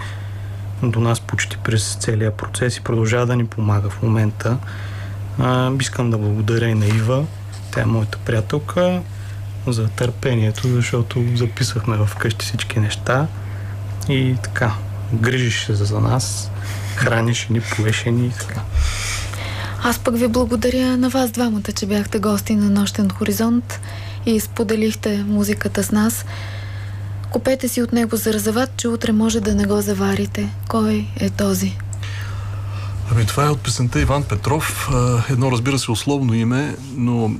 [0.83, 4.57] до нас почти през целия процес и продължава да ни помага в момента.
[5.39, 7.25] А, искам да благодаря и на Ива.
[7.71, 9.01] Тя е моята приятелка
[9.71, 13.27] за търпението, защото записахме в къщи всички неща
[14.09, 14.71] и така,
[15.13, 16.51] грижиш се за нас,
[16.95, 18.61] храниш ни, поеше ни и така.
[19.83, 23.79] Аз пък ви благодаря на вас двамата, че бяхте гости на Нощен хоризонт
[24.25, 26.25] и споделихте музиката с нас.
[27.31, 30.49] Купете си от него зарзават, че утре може да не го заварите.
[30.67, 31.77] Кой е този?
[33.11, 34.89] Ами това е от песента Иван Петров.
[35.29, 37.31] Едно, разбира се, условно име, но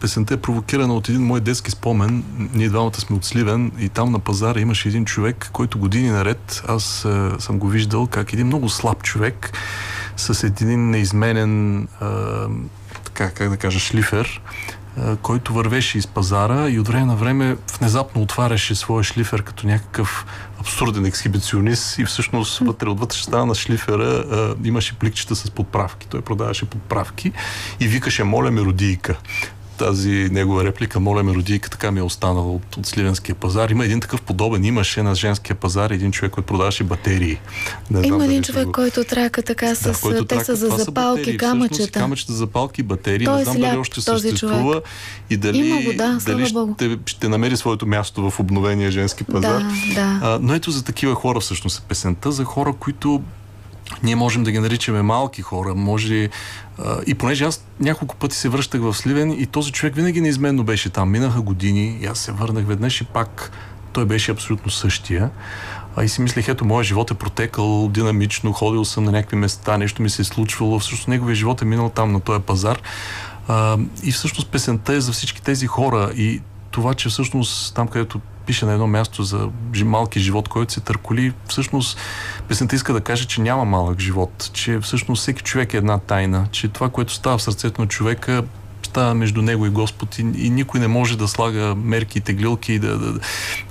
[0.00, 2.24] песента е провокирана от един мой детски спомен.
[2.54, 6.62] Ние двамата сме от Сливен и там на пазара имаше един човек, който години наред,
[6.68, 9.52] аз е, съм го виждал как един много слаб човек
[10.16, 11.86] с един неизменен, е,
[13.04, 14.42] така, как да кажа, шлифер,
[14.98, 19.66] е, който вървеше из пазара и от време на време внезапно отваряше своя шлифер като
[19.66, 20.26] някакъв
[20.64, 26.06] абсурден ексхибиционист и всъщност вътре от вътрешността на шлифера е, имаше пликчета с подправки.
[26.08, 27.32] Той продаваше подправки
[27.80, 29.18] и викаше, моля ме, родийка
[29.78, 33.70] тази негова реплика, моля ме родийка, така ми е останала от, от Сливенския пазар.
[33.70, 37.38] Има един такъв подобен, имаше на женския пазар един човек, който продаваше батерии.
[37.90, 38.72] Не Има един човек, го...
[38.72, 39.82] който трака така с...
[39.82, 42.00] Да, който те са за запалки, батерии, камъчета.
[42.00, 43.26] камъчета, запалки, батерии.
[43.26, 44.84] Той не знам дали още съществува човек.
[45.30, 49.62] и дали, Има го, да, дали ще, ще намери своето място в обновения женски пазар.
[49.62, 50.20] Да, да.
[50.22, 53.22] А, но ето за такива хора всъщност е песента, за хора, които
[54.02, 56.28] ние можем да ги наричаме малки хора, може
[57.06, 60.90] и понеже аз няколко пъти се връщах в Сливен и този човек винаги неизменно беше
[60.90, 61.10] там.
[61.10, 63.50] Минаха години и аз се върнах веднъж и пак
[63.92, 65.30] той беше абсолютно същия.
[65.96, 69.78] А и си мислех, ето, моят живот е протекал динамично, ходил съм на някакви места,
[69.78, 70.78] нещо ми се е случвало.
[70.78, 72.82] Всъщност неговия живот е минал там на този пазар.
[73.48, 76.12] А, и всъщност песента е за всички тези хора.
[76.16, 79.48] И това, че всъщност там, където пише на едно място за
[79.84, 81.98] малки живот, който се търколи, всъщност
[82.48, 86.46] песента иска да каже, че няма малък живот, че всъщност всеки човек е една тайна,
[86.50, 88.44] че това, което става в сърцето на човека,
[88.82, 92.72] става между него и Господ и, и никой не може да слага мерки и теглилки
[92.72, 93.18] и да, да,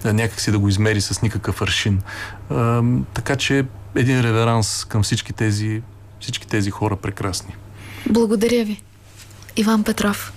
[0.04, 2.02] да някакси да го измери с никакъв аршин.
[2.50, 3.66] А, така че
[3.96, 5.82] един реверанс към всички тези,
[6.20, 7.56] всички тези хора прекрасни.
[8.10, 8.82] Благодаря ви.
[9.56, 10.34] Иван Петров.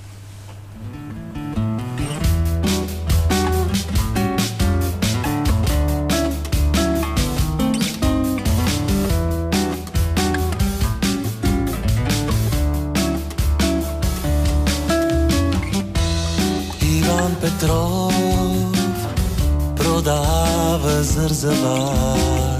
[21.37, 22.59] Продава зързава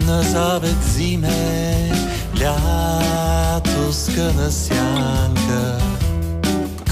[0.00, 1.90] на забед зиме,
[2.40, 5.78] лято скъна сянка.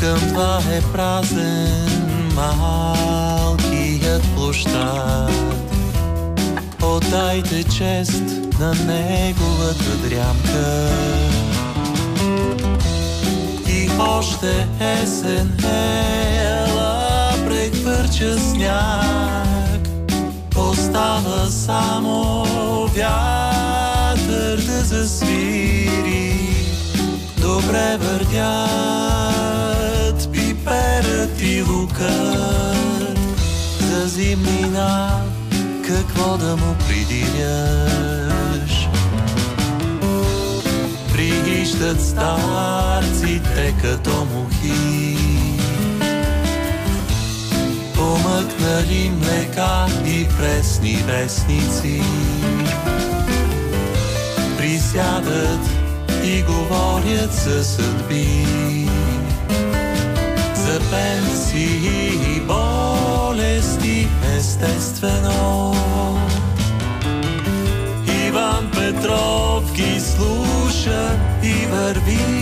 [0.00, 5.32] Към това е празен малкият площад.
[6.82, 8.22] Отдайте чест
[8.60, 10.88] на неговата дрямка.
[13.68, 16.28] И още есен е
[17.48, 19.67] прехвърча сняг,
[20.98, 22.44] остава само
[22.84, 26.34] вятър да засвири.
[27.40, 28.28] Добре вървят
[30.32, 33.18] пиперът и лукът
[33.80, 35.20] за зимнина
[35.86, 38.88] какво да му придиряш.
[41.12, 45.16] Прихищат старците като мухи,
[47.98, 52.02] помъкнали млека и пресни вестници.
[54.58, 55.60] Присядат
[56.24, 58.46] и говорят за съдби,
[60.54, 65.74] за пенсии и болести естествено.
[68.26, 71.10] Иван Петров ги слуша
[71.42, 72.37] и върви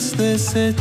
[0.00, 0.74] на 68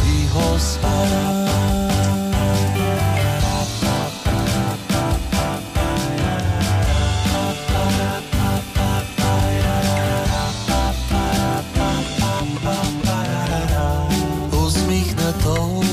[14.66, 15.84] усмихнато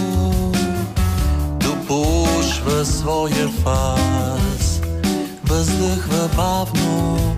[1.61, 4.81] допушва своя фас,
[5.45, 7.37] въздъхва бавно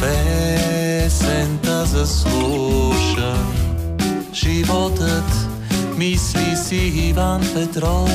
[0.00, 3.55] песента заслушан.
[4.66, 5.48] Животът,
[5.96, 8.10] мисли си Иван Петров,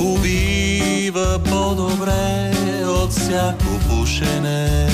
[0.00, 2.52] убива по-добре
[2.86, 4.88] от всяко пушене.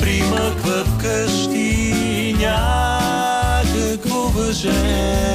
[0.00, 5.34] Примъква вкъщи някакво въже,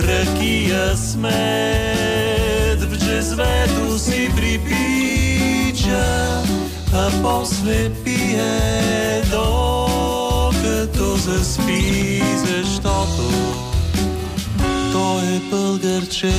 [0.00, 6.06] ракия смет в джезвето си припича,
[6.98, 13.22] а после пие докато заспи, защото
[14.92, 16.32] той е българче,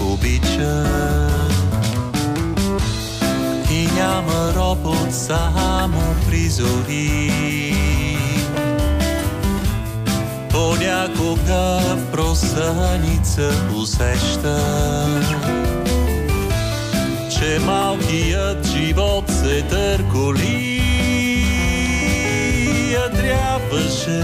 [0.00, 0.84] обича
[3.70, 7.74] и няма робот само призори.
[10.50, 14.60] Понякога в просъница усеща,
[17.38, 20.80] че малкият живот се търколи.
[23.16, 24.22] Трябваше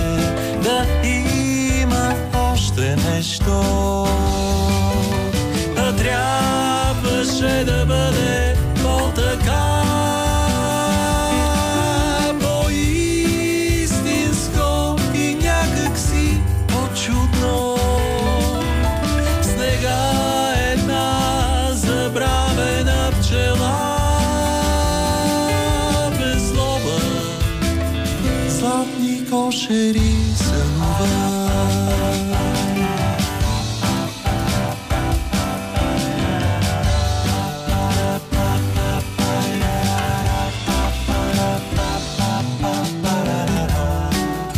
[0.63, 3.63] да има още нещо.
[5.97, 8.57] Трябваше да бъде
[29.71, 31.07] кошери сънува.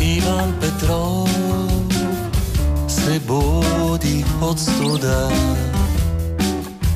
[0.01, 1.29] Иван Петров
[2.87, 5.31] се буди от студа.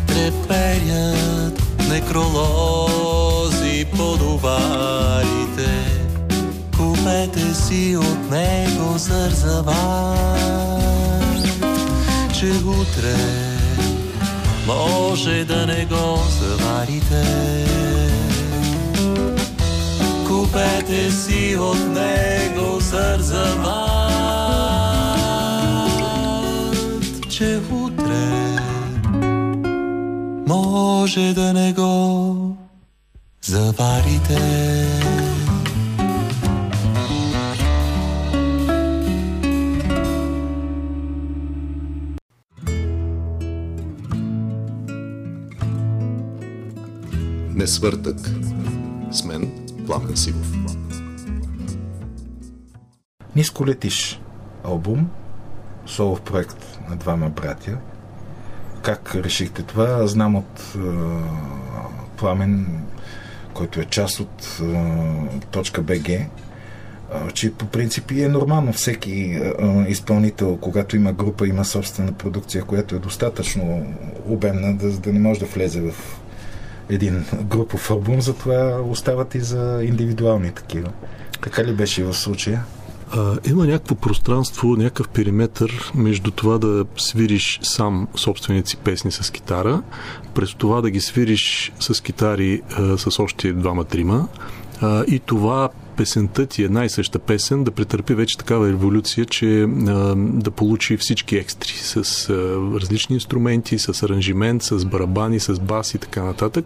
[0.07, 4.17] Треперят некролози по
[7.07, 10.29] Купете си от него зързават,
[12.39, 13.15] че утре
[14.67, 17.23] може да не го заварите.
[20.27, 23.69] Купете си от него сързават,
[27.29, 28.57] че утре
[30.47, 32.57] може да не го
[33.41, 34.77] заварите.
[47.67, 48.17] Несвъртък.
[49.11, 49.51] С мен
[49.85, 50.51] Пламен Сивов.
[53.35, 54.21] Ниско летиш
[54.63, 55.09] албум,
[55.85, 57.77] солов проект на двама братя.
[58.81, 60.07] Как решихте това?
[60.07, 60.79] Знам от е,
[62.17, 62.83] Пламен,
[63.53, 64.91] който е част от е,
[65.51, 66.29] точка БГ, е,
[67.33, 69.53] че по принцип е нормално всеки е,
[69.87, 73.95] изпълнител, когато има група, има собствена продукция, която е достатъчно
[74.25, 76.19] обемна, да, да не може да влезе в
[76.89, 80.89] един групов албум, затова остават и за индивидуални такива.
[81.41, 82.63] Така ли беше в случая?
[83.11, 89.31] А, има някакво пространство, някакъв периметър между това да свириш сам собствените си песни с
[89.31, 89.81] китара,
[90.33, 94.27] през това да ги свириш с китари а, с още двама-трима
[94.81, 99.61] а, и това песента ти една и съща песен да претърпи вече такава революция, че
[99.61, 99.67] а,
[100.15, 102.33] да получи всички екстри с а,
[102.81, 106.65] различни инструменти, с аранжимент, с барабани, с бас и така нататък.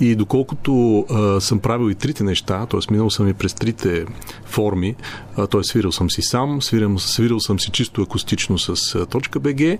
[0.00, 2.80] И доколкото а, съм правил и трите неща, т.е.
[2.90, 4.06] минал съм и през трите
[4.44, 4.94] форми,
[5.36, 5.62] т.е.
[5.62, 9.78] свирил съм си сам, свирил, свирил съм си чисто акустично с точка БГ,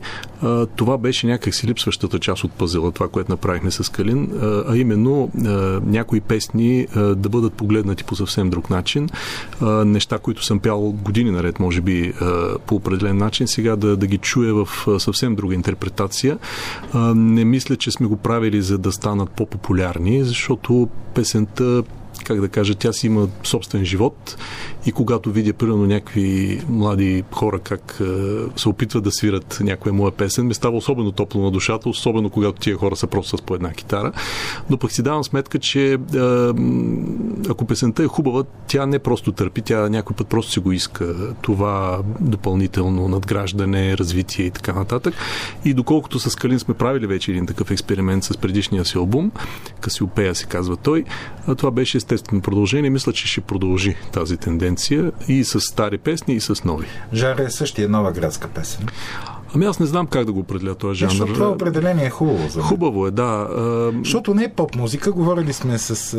[0.76, 4.76] това беше някак си липсващата част от пъзела, това, което направихме с Калин, а, а
[4.76, 5.48] именно а,
[5.84, 9.08] някои песни а, да бъдат погледнати по съвсем друг начин,
[9.60, 13.96] а, неща, които съм пял години наред, може би а, по определен начин, сега да,
[13.96, 16.38] да ги чуя в съвсем друга интерпретация.
[16.92, 21.82] А, не мисля, че сме го правили за да станат по-популярни страни, защото песента
[22.26, 24.36] как да кажа, тя си има собствен живот
[24.86, 28.00] и когато видя, примерно, някакви млади хора как
[28.56, 32.60] се опитват да свират някоя моя песен, ми става особено топло на душата, особено когато
[32.60, 34.12] тия хора са просто с по една китара.
[34.70, 35.98] Но пък си давам сметка, че
[37.48, 41.14] ако песента е хубава, тя не просто търпи, тя някой път просто си го иска.
[41.42, 45.14] Това допълнително надграждане, развитие и така нататък.
[45.64, 49.32] И доколкото с Калин сме правили вече един такъв експеримент с предишния си албум,
[49.80, 51.04] Касиопея се казва той,
[51.56, 52.90] това беше естествено продължение.
[52.90, 56.86] Мисля, че ще продължи тази тенденция и с стари песни, и с нови.
[57.12, 58.86] Жаре е същия нова градска песен.
[59.54, 61.10] Ами аз не знам как да го определя този жанр.
[61.10, 62.48] Защото това определение е хубаво.
[62.48, 63.48] За Хубаво е, да.
[63.98, 66.18] Защото не е поп музика, говорили сме с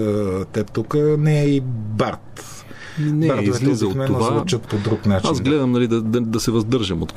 [0.52, 1.62] теб тук, не е и
[1.98, 2.57] Барт.
[3.00, 4.22] Не, Бардовете излиза от това.
[4.22, 5.30] звучат по друг начин.
[5.30, 7.14] Аз гледам нали, да, да, да се въздържам от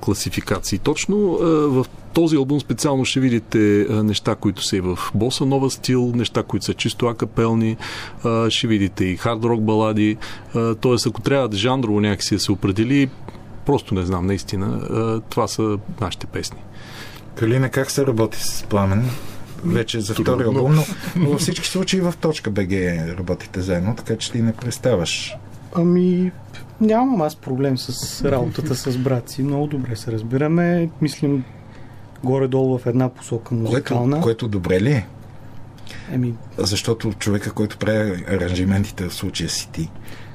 [0.00, 0.78] класификации.
[0.78, 1.16] Точно
[1.70, 6.42] в този албум специално ще видите неща, които са и в боса нова стил, неща,
[6.42, 7.76] които са чисто акапелни,
[8.48, 10.16] ще видите и хард рок балади.
[10.80, 13.10] Тоест, ако трябва да жанрово някакси да се определи,
[13.66, 14.80] просто не знам, наистина,
[15.28, 16.58] това са нашите песни.
[17.34, 19.10] Калина, как се работи с Пламен?
[19.64, 20.82] Вече за втори албум, но,
[21.16, 22.72] но във всички случаи в точка БГ
[23.18, 25.36] работите заедно, така че ти не представаш.
[25.74, 26.32] Ами,
[26.80, 29.42] нямам аз проблем с работата с брат си.
[29.42, 30.90] Много добре се разбираме.
[31.00, 31.44] Мислим
[32.24, 34.10] горе-долу в една посока музикална.
[34.10, 35.06] Което, което добре ли е?
[36.12, 36.34] Еми...
[36.58, 39.90] Защото човека, който прави аранжиментите в случая си ти,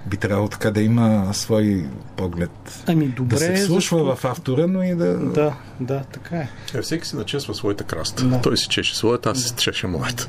[0.06, 1.86] би трябвало така да има свой
[2.16, 2.84] поглед.
[2.88, 3.36] Ами добре.
[3.36, 4.16] Да се вслушва защото...
[4.16, 5.18] в автора, но и да.
[5.18, 6.49] Да, да, така е.
[6.76, 8.26] е всеки си начесва своята краста.
[8.26, 8.41] Да.
[8.41, 9.43] Той си чеше своята, аз да.
[9.43, 10.28] си чеше моята.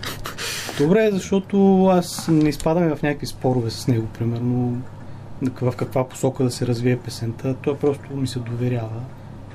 [0.78, 4.82] Добре, защото аз не изпадаме в някакви спорове с него, примерно
[5.42, 7.54] в каква посока да се развие песента.
[7.62, 9.00] Той просто ми се доверява.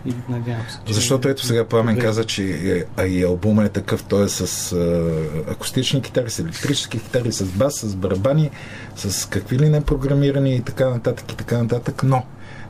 [0.05, 0.79] И надявам се.
[0.85, 4.29] Че Защото ето сега Пламен каза, че е, а и албумът е такъв, той е
[4.29, 8.49] с а, акустични китари, с електрически китари, с бас, с барабани,
[8.95, 12.23] с какви ли не програмирани и така нататък и така нататък, но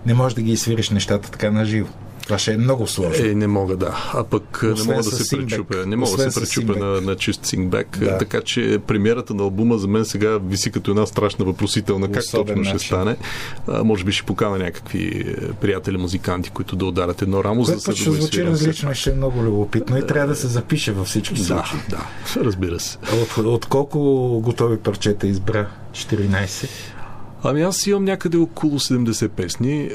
[0.05, 1.89] не можеш да ги свириш нещата така на живо.
[2.23, 3.25] Това ще е много сложно.
[3.25, 4.11] Е, не мога, да.
[4.13, 5.85] А пък Освен не мога да се пречупя.
[5.85, 7.97] Не мога да се пречупя на, на чист сингбек.
[7.99, 8.17] Да.
[8.17, 12.11] Така че премиерата на албума за мен сега виси като една страшна въпросителна.
[12.11, 12.79] Как Особен точно начин.
[12.79, 13.15] ще стане?
[13.67, 17.73] А, може би ще покана някакви е, приятели музиканти, които да ударят едно рамо, за
[17.73, 21.07] да се ще звучи различно, ще е много любопитно и трябва да се запише във
[21.07, 21.79] всички случаи.
[21.89, 22.05] Да,
[22.35, 22.97] да, разбира се.
[23.21, 23.99] От, от колко
[24.43, 25.67] готови парчета избра?
[25.93, 26.69] 14?
[27.43, 29.81] Ами аз имам някъде около 70 песни.
[29.81, 29.89] Е,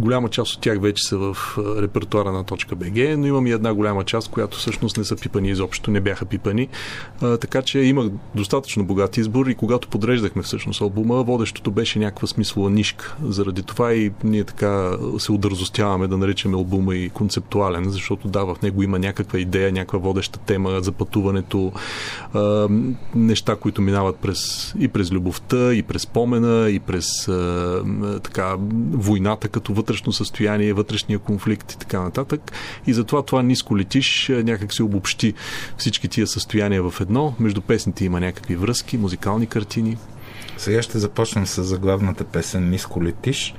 [0.00, 3.50] голяма част от тях вече са в е, репертуара на точка .bg, но имам и
[3.50, 6.68] една голяма част, която всъщност не са пипани изобщо, не бяха пипани.
[7.22, 12.28] Е, така че имах достатъчно богат избор и когато подреждахме всъщност албума, водещото беше някаква
[12.28, 13.16] смислова нишка.
[13.24, 18.56] Заради това и ние така се удързостяваме да наричаме албума и концептуален, защото да, в
[18.62, 21.72] него има някаква идея, някаква водеща тема за пътуването,
[23.14, 27.06] неща, които минават през, и през любовта, и през спомена, и през
[28.22, 28.56] така,
[28.92, 32.52] войната като вътрешно състояние, вътрешния конфликт и така нататък.
[32.86, 35.34] И затова това ниско летиш някак се обобщи
[35.76, 37.34] всички тия състояния в едно.
[37.40, 39.96] Между песните има някакви връзки, музикални картини.
[40.58, 43.54] Сега ще започнем с заглавната песен Ниско летиш.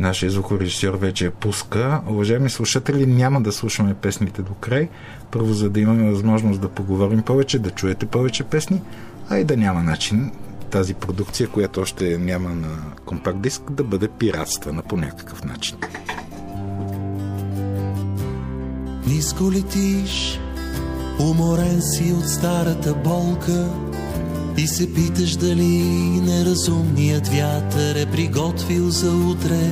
[0.00, 2.00] Нашия звукорежисьор вече я пуска.
[2.08, 4.88] Уважаеми слушатели, няма да слушаме песните до край.
[5.30, 8.82] Първо, за да имаме възможност да поговорим повече, да чуете повече песни,
[9.28, 10.32] а и да няма начин
[10.70, 15.76] тази продукция, която още няма на компакт диск, да бъде пиратствана по някакъв начин.
[19.06, 20.40] Ниско летиш,
[21.20, 23.68] уморен си от старата болка
[24.56, 25.78] и се питаш дали
[26.20, 29.70] неразумният вятър е приготвил за утре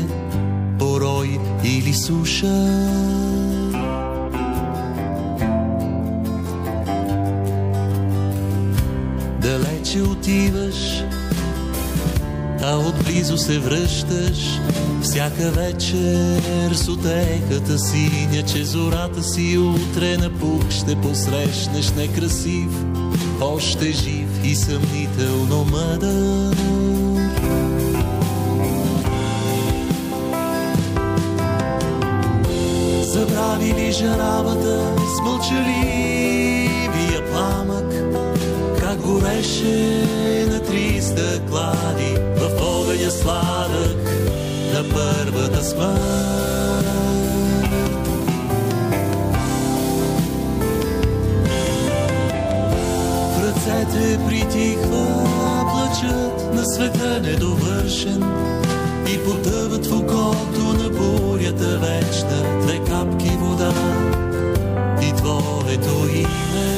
[0.79, 2.67] порой или суша.
[9.59, 11.03] далече отиваш,
[12.63, 14.61] а отблизо се връщаш.
[15.03, 22.71] Всяка вечер с отеката синя, че зората си утре на пук ще посрещнеш некрасив,
[23.41, 26.57] още жив и съмнително мъдър.
[33.03, 36.18] Забравили жаравата, смълчали
[39.29, 40.07] гореше
[40.51, 43.97] на три стъклади в огъня сладък
[44.74, 45.99] на първата смърт.
[53.33, 55.07] В ръцете притихва
[55.70, 58.24] плачът на света недовършен
[59.12, 63.72] и потъват в окото на бурята вечна две капки вода
[65.03, 66.78] и твоето име.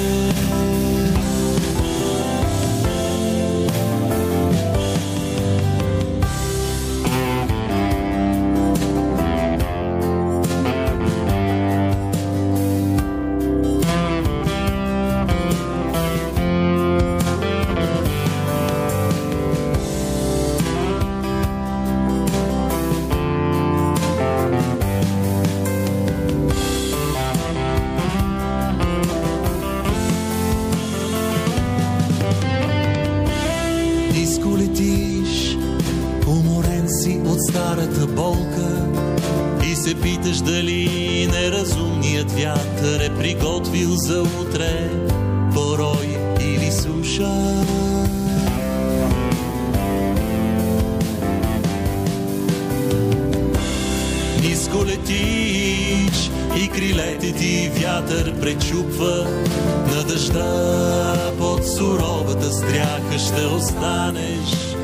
[62.71, 64.77] Стряха ще останеш.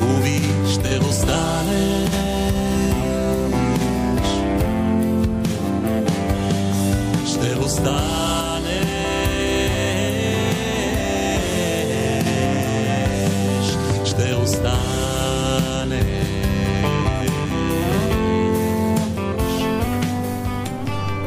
[0.00, 0.40] Уви,
[0.72, 2.10] ще останеш.
[7.26, 8.86] Ще останеш.
[14.04, 15.06] Ще останеш.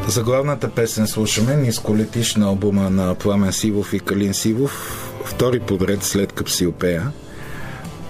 [0.08, 5.09] Заглавната песен слушаме Ниско летиш на албума на Пламен Сивов и Калин Сивов,
[5.40, 7.12] втори подред след Капсиопея.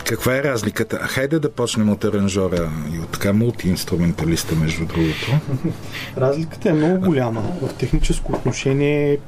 [0.04, 0.98] Каква е разликата?
[1.02, 5.38] А хайде да почнем от аранжора и от така мултиинструменталиста, между другото.
[6.16, 7.42] Разликата е много голяма.
[7.62, 9.18] В техническо отношение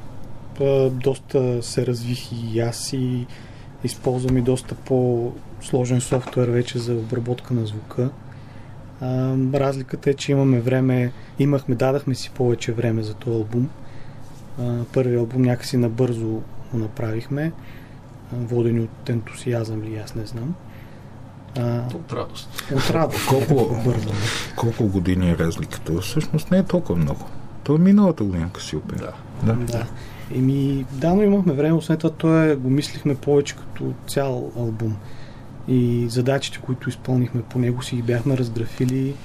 [0.91, 3.25] доста се развих и аз и
[3.83, 8.09] използвам и доста по-сложен софтуер вече за обработка на звука.
[9.53, 13.69] Разликата е, че имаме време, имахме, дадахме си повече време за този албум.
[14.93, 16.41] Първият албум някакси набързо
[16.73, 17.51] го направихме,
[18.33, 20.55] водени от ентусиазъм ли, аз не знам.
[21.57, 22.63] А, От радост.
[22.75, 23.25] от радост.
[23.29, 24.09] Колко, бързо.
[24.55, 26.01] колко години е разликата?
[26.01, 27.25] Всъщност не е толкова много.
[27.63, 29.11] То е миналата година Касиопея.
[29.43, 29.53] Да.
[29.53, 29.65] да.
[29.65, 29.85] Да.
[30.35, 34.95] Еми, да, но имахме време, освен това той го мислихме повече като цял албум.
[35.67, 39.15] И задачите, които изпълнихме по него, си ги бяхме разграфили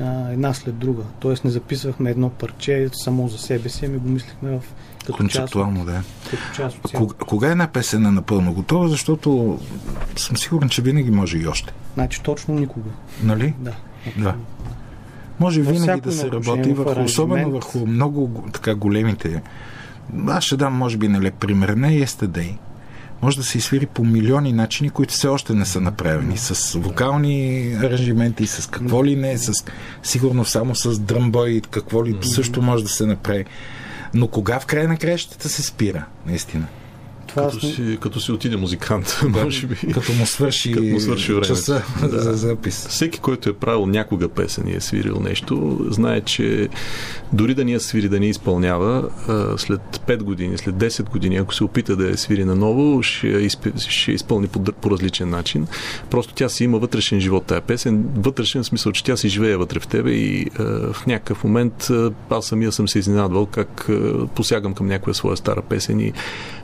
[0.00, 1.02] а, една след друга.
[1.18, 4.62] Тоест не записвахме едно парче само за себе си, ами го мислихме в
[4.98, 6.02] като част, Концептуално, да.
[6.30, 6.92] като част от.
[6.92, 8.88] Кога, кога една песен е напълно готова?
[8.88, 9.58] Защото
[10.16, 11.72] съм сигурен, че винаги може и още.
[11.94, 12.90] Значи точно никога.
[13.22, 13.54] Нали?
[13.58, 13.72] Да.
[14.16, 14.34] Да.
[15.40, 17.52] Може Във винаги да се работи върху, особено аранжимент.
[17.54, 19.42] върху много го- така големите.
[20.26, 21.68] Аз ще дам, може би, нелеп пример.
[21.68, 22.56] Не Yesterday.
[23.24, 26.38] Може да се изсвири по милиони начини, които все още не са направени.
[26.38, 29.52] С вокални аранжименти, с какво ли не, с
[30.02, 33.44] сигурно само с дръмбой, какво ли също може да се направи.
[34.14, 36.66] Но кога в края на краищата се спира, наистина?
[37.34, 39.76] Това Като си, като си отиде музикант, може би.
[39.76, 42.22] Като му свърши, Като му свърши часа Да.
[42.22, 42.86] за запис.
[42.88, 46.68] Всеки, който е правил някога песен и е свирил нещо, знае, че
[47.32, 49.08] дори да ни я свири, да ни изпълнява,
[49.56, 53.78] след 5 години, след 10 години, ако се опита да я свири наново, ще изп...
[53.78, 55.66] ще изпълни по, по различен начин.
[56.10, 58.04] Просто тя си има вътрешен живот, тая песен.
[58.16, 60.46] Вътрешен в смисъл, че тя си живее вътре в тебе и
[60.92, 61.88] в някакъв момент
[62.30, 63.88] аз самия съм се изненадвал как
[64.34, 66.12] посягам към някоя своя стара песен и,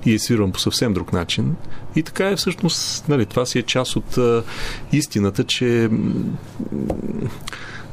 [0.07, 1.56] и я свирвам по съвсем друг начин.
[1.96, 4.42] И така е всъщност, нали, това си е част от а,
[4.92, 5.90] истината, че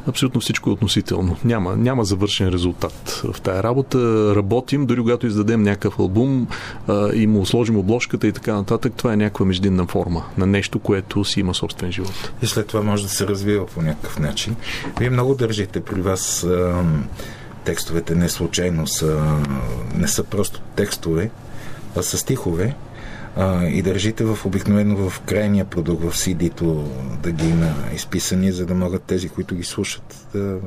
[0.07, 1.37] абсолютно всичко е относително.
[1.43, 3.97] Няма, няма завършен резултат в тая работа.
[4.35, 6.47] Работим, дори когато издадем някакъв албум
[6.87, 10.79] а, и му сложим обложката и така нататък, това е някаква междинна форма на нещо,
[10.79, 12.31] което си има собствен живот.
[12.41, 14.55] И след това може да се развива по някакъв начин.
[14.99, 16.83] Вие много държите при вас а,
[17.63, 19.37] текстовете не случайно са,
[19.95, 21.29] не са просто текстове,
[22.03, 22.75] са стихове
[23.35, 26.91] а, и държите в обикновено в крайния продукт, в CD-то
[27.23, 30.57] да ги има изписани, за да могат тези, които ги слушат да,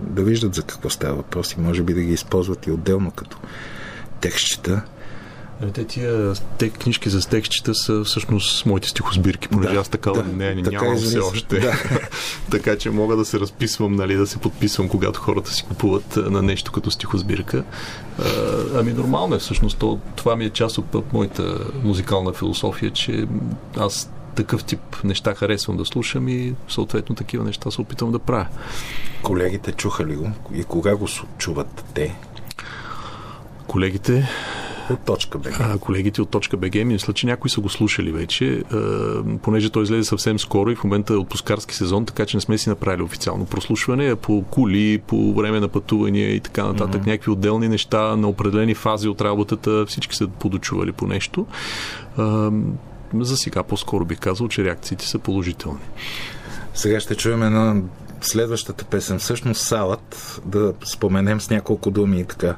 [0.00, 3.38] да виждат за какво става въпрос и може би да ги използват и отделно като
[4.20, 4.82] текстчета.
[5.62, 10.22] Ами те тия те книжки за текстчета са всъщност моите стихосбирки, понеже Да, аз такава
[10.22, 11.18] да, не, не, така нямам все се.
[11.18, 11.60] още.
[11.60, 11.74] Да.
[12.50, 16.42] така че мога да се разписвам, нали, да се подписвам, когато хората си купуват на
[16.42, 17.64] нещо като стихосбирка.
[18.74, 19.78] Ами нормално е всъщност.
[19.78, 23.26] То, това ми е част от от моята музикална философия, че
[23.76, 28.46] аз такъв тип неща харесвам да слушам и съответно такива неща се опитвам да правя.
[29.22, 30.30] Колегите чуха ли го?
[30.54, 31.06] И кога го
[31.38, 32.16] чуват те?
[33.66, 34.28] Колегите
[34.90, 35.50] От точка Б.
[35.60, 39.82] А, колегите от точка БГ, мисля, че някои са го слушали вече, а, понеже той
[39.82, 43.02] излезе съвсем скоро и в момента е отпускарски сезон, така че не сме си направили
[43.02, 47.06] официално прослушване, а по кули, по време на пътувания и така нататък, mm-hmm.
[47.06, 51.46] някакви отделни неща на определени фази от работата, всички са подочували по нещо.
[52.16, 52.50] А,
[53.14, 55.80] за сега по-скоро бих казал, че реакциите са положителни.
[56.74, 57.76] Сега ще чуем една
[58.20, 59.18] следващата песен.
[59.18, 62.56] Всъщност салът, да споменем с няколко думи и така.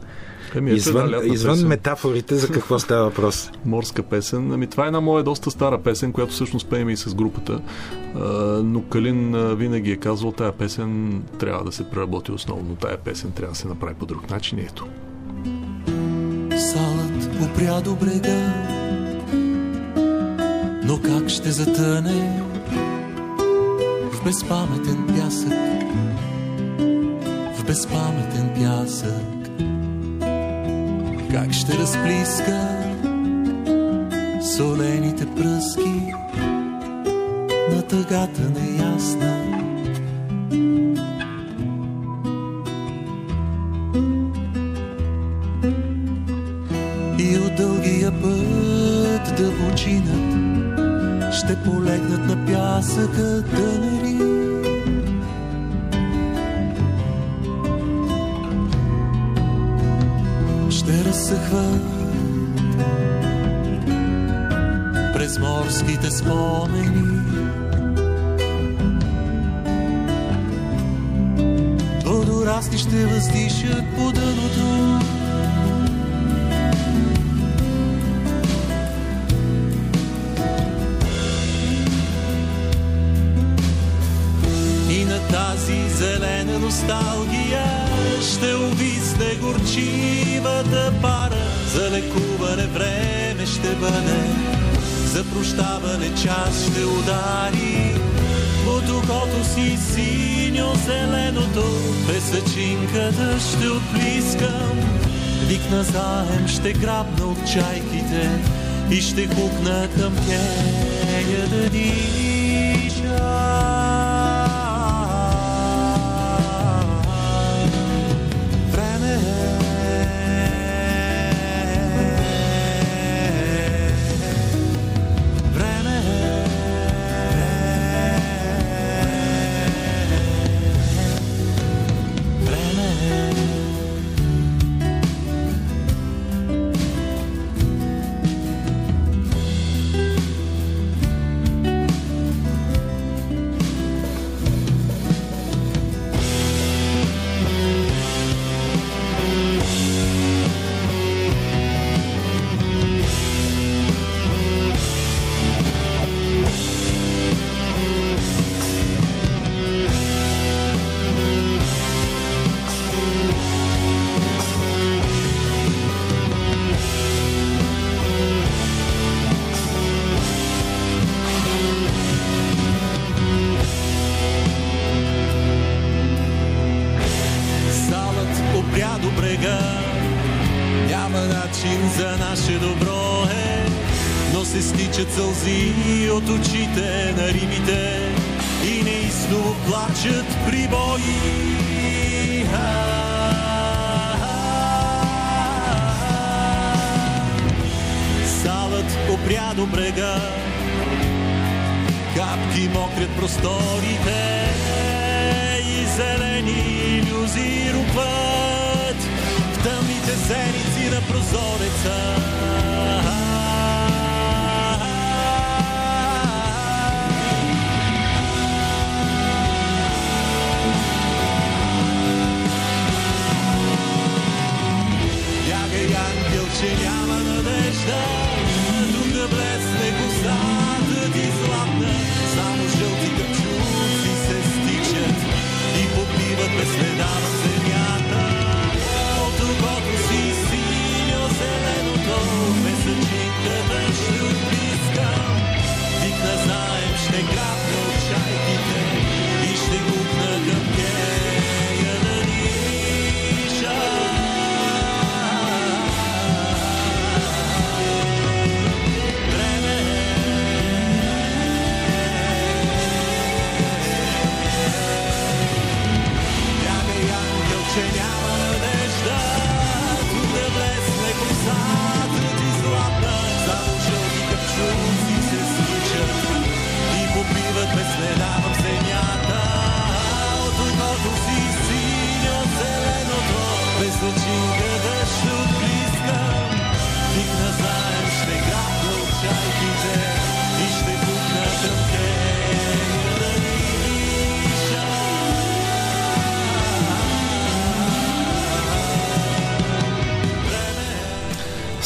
[0.54, 1.68] Еми, Извън, лятна извън песен.
[1.68, 3.50] метафорите, за какво става въпрос?
[3.64, 4.52] морска песен.
[4.52, 7.60] Ами това е една моя доста стара песен, която всъщност пеем и с групата.
[8.14, 8.20] А,
[8.64, 12.76] но Калин а, винаги е казвал, тая песен трябва да се преработи основно.
[12.76, 14.58] Тая песен трябва да се направи по друг начин.
[14.58, 14.86] Ето.
[16.58, 18.52] Салът опря до брега,
[20.84, 22.42] но как ще затъне
[24.12, 25.52] в безпаметен пясък,
[27.56, 29.39] в безпаметен пясък.
[31.32, 32.80] Как ще разплиска
[34.56, 36.12] солените пръски
[37.70, 39.49] на тъгата неясна.
[109.20, 109.99] И ще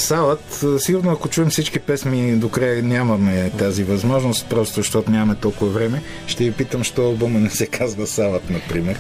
[0.05, 5.71] Салът, сигурно ако чуем всички песни до края нямаме тази възможност, просто защото нямаме толкова
[5.71, 6.03] време.
[6.27, 8.99] Ще ви питам, що албума не се казва Салът, например.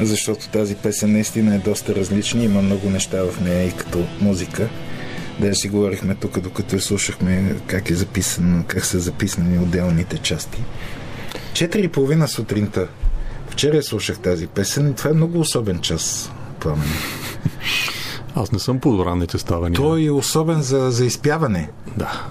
[0.00, 2.44] Защото тази песен наистина е доста различна.
[2.44, 4.68] Има много неща в нея и като музика.
[5.40, 10.62] Да си говорихме тук, докато слушахме как е записан, как са записани отделните части.
[11.52, 12.88] Четири и половина сутринта.
[13.48, 16.30] Вчера слушах тази песен и това е много особен час,
[16.60, 16.88] Пламен.
[18.34, 19.76] Аз не съм по ранните ставания.
[19.76, 21.70] Той е особен за, за изпяване.
[21.96, 22.22] Да.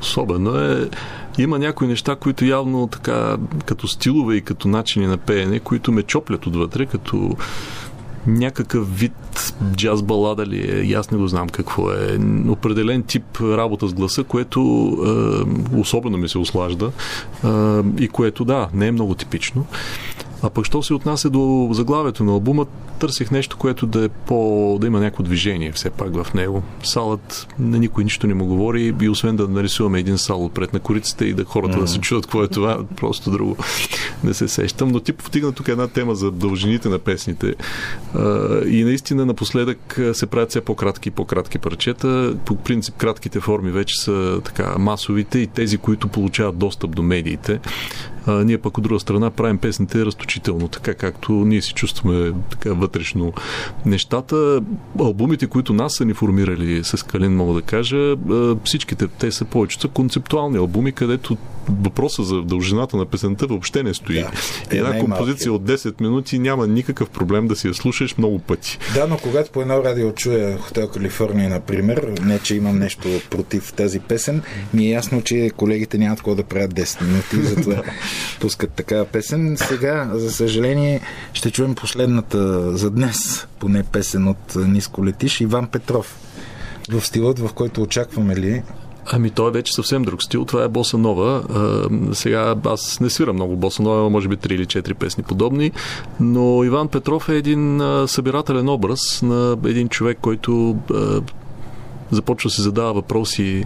[0.00, 0.90] Особено е...
[1.38, 3.36] Има някои неща, които явно така,
[3.66, 7.36] като стилове и като начини на пеене, които ме чоплят отвътре, като
[8.26, 12.18] някакъв вид джаз балада ли е, аз не го знам какво е.
[12.48, 14.60] Определен тип работа с гласа, което
[15.72, 16.92] е, особено ми се ослажда
[17.44, 17.48] е,
[17.98, 19.66] и което, да, не е много типично.
[20.42, 22.66] А пък, що се отнася до заглавието на албума,
[22.98, 24.78] търсих нещо, което да е по...
[24.80, 26.62] да има някакво движение все пак в него.
[26.82, 30.80] Салът на никой нищо не му говори и освен да нарисуваме един сал отпред на
[30.80, 31.80] корицата и да хората mm-hmm.
[31.80, 33.56] да се чудат какво е това, просто друго
[34.24, 34.88] не се сещам.
[34.88, 37.54] Но ти повтигна тук една тема за дължините на песните
[38.66, 42.34] и наистина напоследък се правят все по-кратки и по-кратки парчета.
[42.44, 47.60] По принцип кратките форми вече са така масовите и тези, които получават достъп до медиите.
[48.26, 52.72] А, ние пък от друга страна правим песните разточително, така както ние си чувстваме така
[52.72, 53.32] вътрешно
[53.86, 54.60] нещата.
[54.98, 58.16] Албумите, които нас са ни формирали с Калин, мога да кажа,
[58.64, 61.36] всичките те са повечето са концептуални албуми, където
[61.68, 64.14] въпроса за дължината на песента въобще не стои.
[64.14, 64.30] Да,
[64.70, 68.78] е една композиция от 10 минути няма никакъв проблем да си я слушаш много пъти.
[68.94, 73.72] Да, но когато по едно радио чуя Хотел Калифорния, например, не че имам нещо против
[73.72, 74.42] тази песен,
[74.74, 77.82] ми е ясно, че колегите нямат какво да правят 10 минути, затова
[78.40, 79.56] пускат такава песен.
[79.56, 81.00] Сега, за съжаление,
[81.32, 86.18] ще чуем последната за днес, поне песен от Ниско летиш, Иван Петров.
[86.90, 88.62] В стилът, в който очакваме ли
[89.12, 90.44] Ами той е вече съвсем друг стил.
[90.44, 91.42] Това е боса нова.
[92.12, 95.72] Сега аз не свирам много боса нова, може би 3 или 4 песни подобни,
[96.20, 100.76] но Иван Петров е един събирателен образ на един човек, който
[102.10, 103.64] започва да се задава въпроси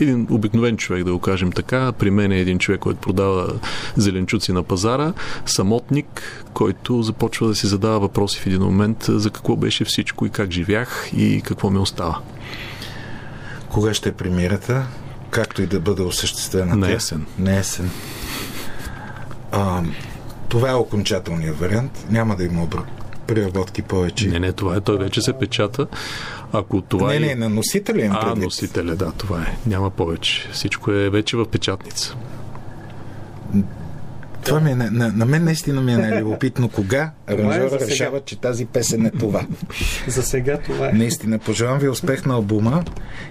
[0.00, 1.92] един обикновен човек, да го кажем така.
[1.92, 3.52] При мен е един човек, който продава
[3.96, 5.12] зеленчуци на пазара,
[5.46, 10.30] самотник, който започва да си задава въпроси в един момент за какво беше всичко и
[10.30, 12.18] как живях и какво ми остава.
[13.68, 14.86] Кога ще е премирата?
[15.30, 16.76] Както и да бъде осъществена?
[16.76, 17.26] На есен.
[17.38, 17.90] На есен.
[19.52, 19.82] А,
[20.48, 22.06] това е окончателният вариант.
[22.10, 22.68] Няма да има
[23.26, 24.28] преработки повече.
[24.28, 24.80] Не, не, това е.
[24.80, 25.86] Той вече се печата.
[26.52, 27.20] Ако това не, е...
[27.20, 29.56] не, на носителя им А, носителя, да, това е.
[29.66, 30.48] Няма повече.
[30.52, 32.16] Всичко е вече в печатница.
[34.44, 38.36] Това ми е, на, на мен наистина ми е нелюбопитно кога аранжора е решава, че
[38.36, 39.46] тази песен е това.
[40.08, 40.92] за сега това е.
[40.92, 42.84] Наистина, пожелавам ви успех на албума.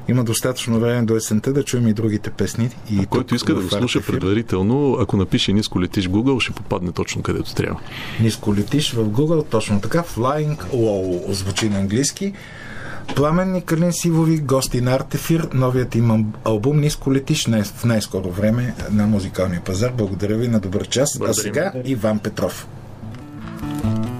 [0.07, 2.69] Има достатъчно време до есента да чуем и другите песни.
[2.91, 6.51] И а който иска да го слуша предварително, ако напише ниско летиш в Google, ще
[6.51, 7.79] попадне точно където трябва.
[8.21, 10.03] Ниско летиш в Google, точно така.
[10.03, 12.33] Flying Low звучи на английски.
[13.15, 19.07] Пламен Калин Сивови, гости на Артефир, новият им албум Ниско летиш в най-скоро време на
[19.07, 19.91] музикалния пазар.
[19.97, 21.17] Благодаря ви на добър час.
[21.17, 21.39] Благодарим.
[21.39, 22.67] А сега Иван Петров.
[23.83, 24.10] завар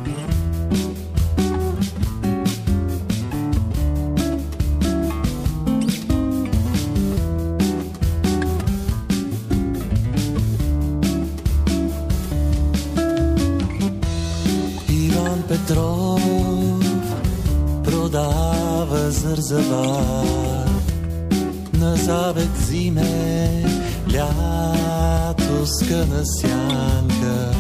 [26.02, 27.52] скъна сянка.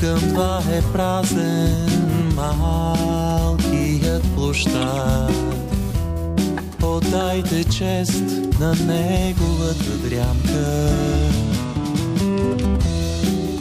[0.00, 5.32] Към това е празен малкият площад.
[6.82, 8.24] Отдайте чест
[8.60, 10.90] на неговата дрямка.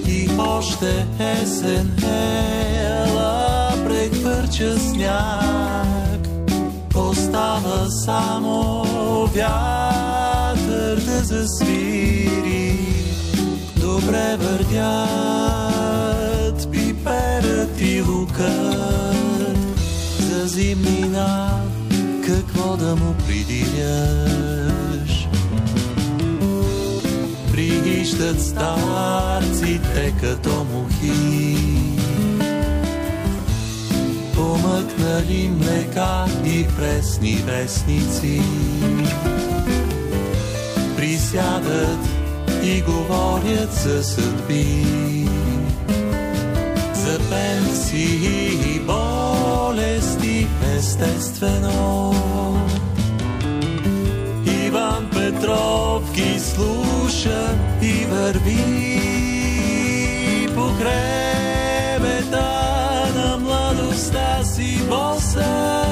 [0.08, 1.98] И още есен
[2.84, 6.28] ела прехвърча сняг.
[6.96, 8.84] Остава само
[9.36, 11.75] вятър да засвири.
[14.06, 15.78] Добре вървят
[16.72, 19.58] пиперът и лукът
[20.20, 21.62] за зимнина,
[22.28, 25.28] какво да му придиряш.
[27.52, 31.58] Пригищат старците като мухи
[34.36, 38.42] помъкнали млека и пресни вестници.
[40.96, 42.15] Присядат
[42.66, 44.86] и говорят за съдби,
[46.94, 50.48] за пенсии и болести
[50.78, 52.16] естествено.
[55.36, 58.90] метровки слуша и върви
[60.56, 62.46] по хребета
[63.16, 65.85] на младостта си боса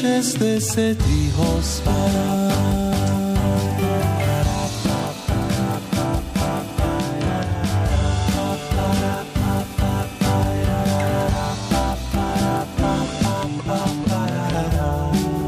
[0.00, 0.96] 68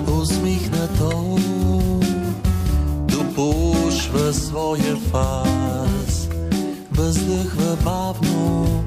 [0.07, 1.39] усмихнато
[3.07, 6.29] допушва своя фас,
[6.93, 8.85] въздъхва бавно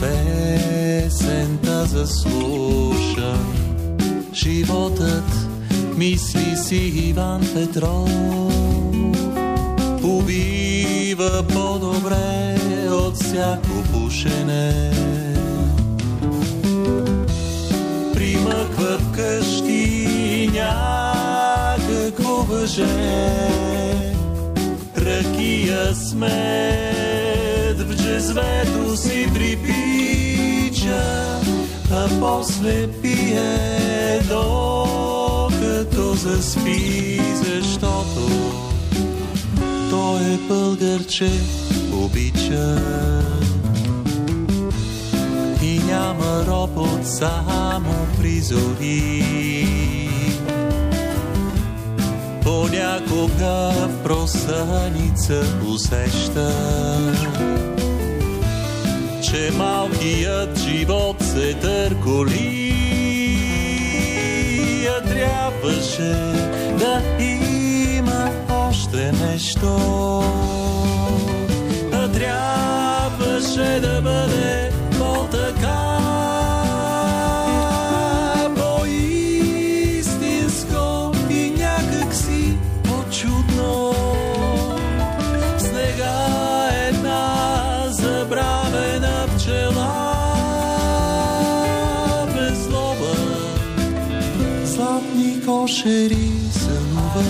[0.00, 3.53] песента заслушан.
[4.44, 5.48] Животът
[5.96, 8.10] мисли си Иван Петров.
[10.02, 12.56] Убива по-добре
[12.90, 14.90] от всяко пушене.
[18.14, 23.48] Примъква вкъщи някакво въже,
[24.96, 31.02] ръкия смет в джезвето си припича,
[31.92, 33.93] а после пие
[34.28, 38.28] докато заспи, защото
[39.90, 41.30] той е българче,
[41.92, 42.80] обича
[45.64, 49.24] и няма ропот само призори.
[52.42, 56.52] Понякога в просъница усеща,
[59.22, 62.73] че малкият живот се търколи.
[65.64, 66.14] Трябваше
[66.78, 69.66] да има още нещо.
[71.92, 74.33] А трябваше да бъде
[95.84, 97.24] златни кошери сънува.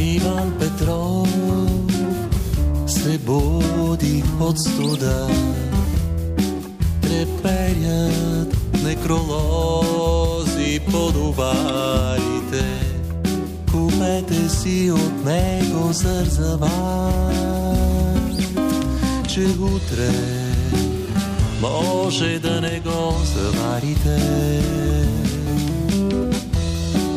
[0.00, 1.28] Иван Петров
[2.86, 5.28] се буди от студа.
[7.02, 12.39] Треперят некролози по дувалите.
[14.10, 16.70] Купете си от него зързават,
[19.28, 20.10] че утре
[21.60, 24.18] може да не го заварите.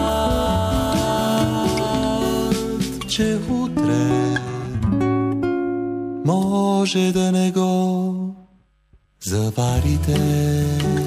[3.08, 4.38] че утре
[6.24, 8.14] може да не го
[9.20, 11.03] заварите.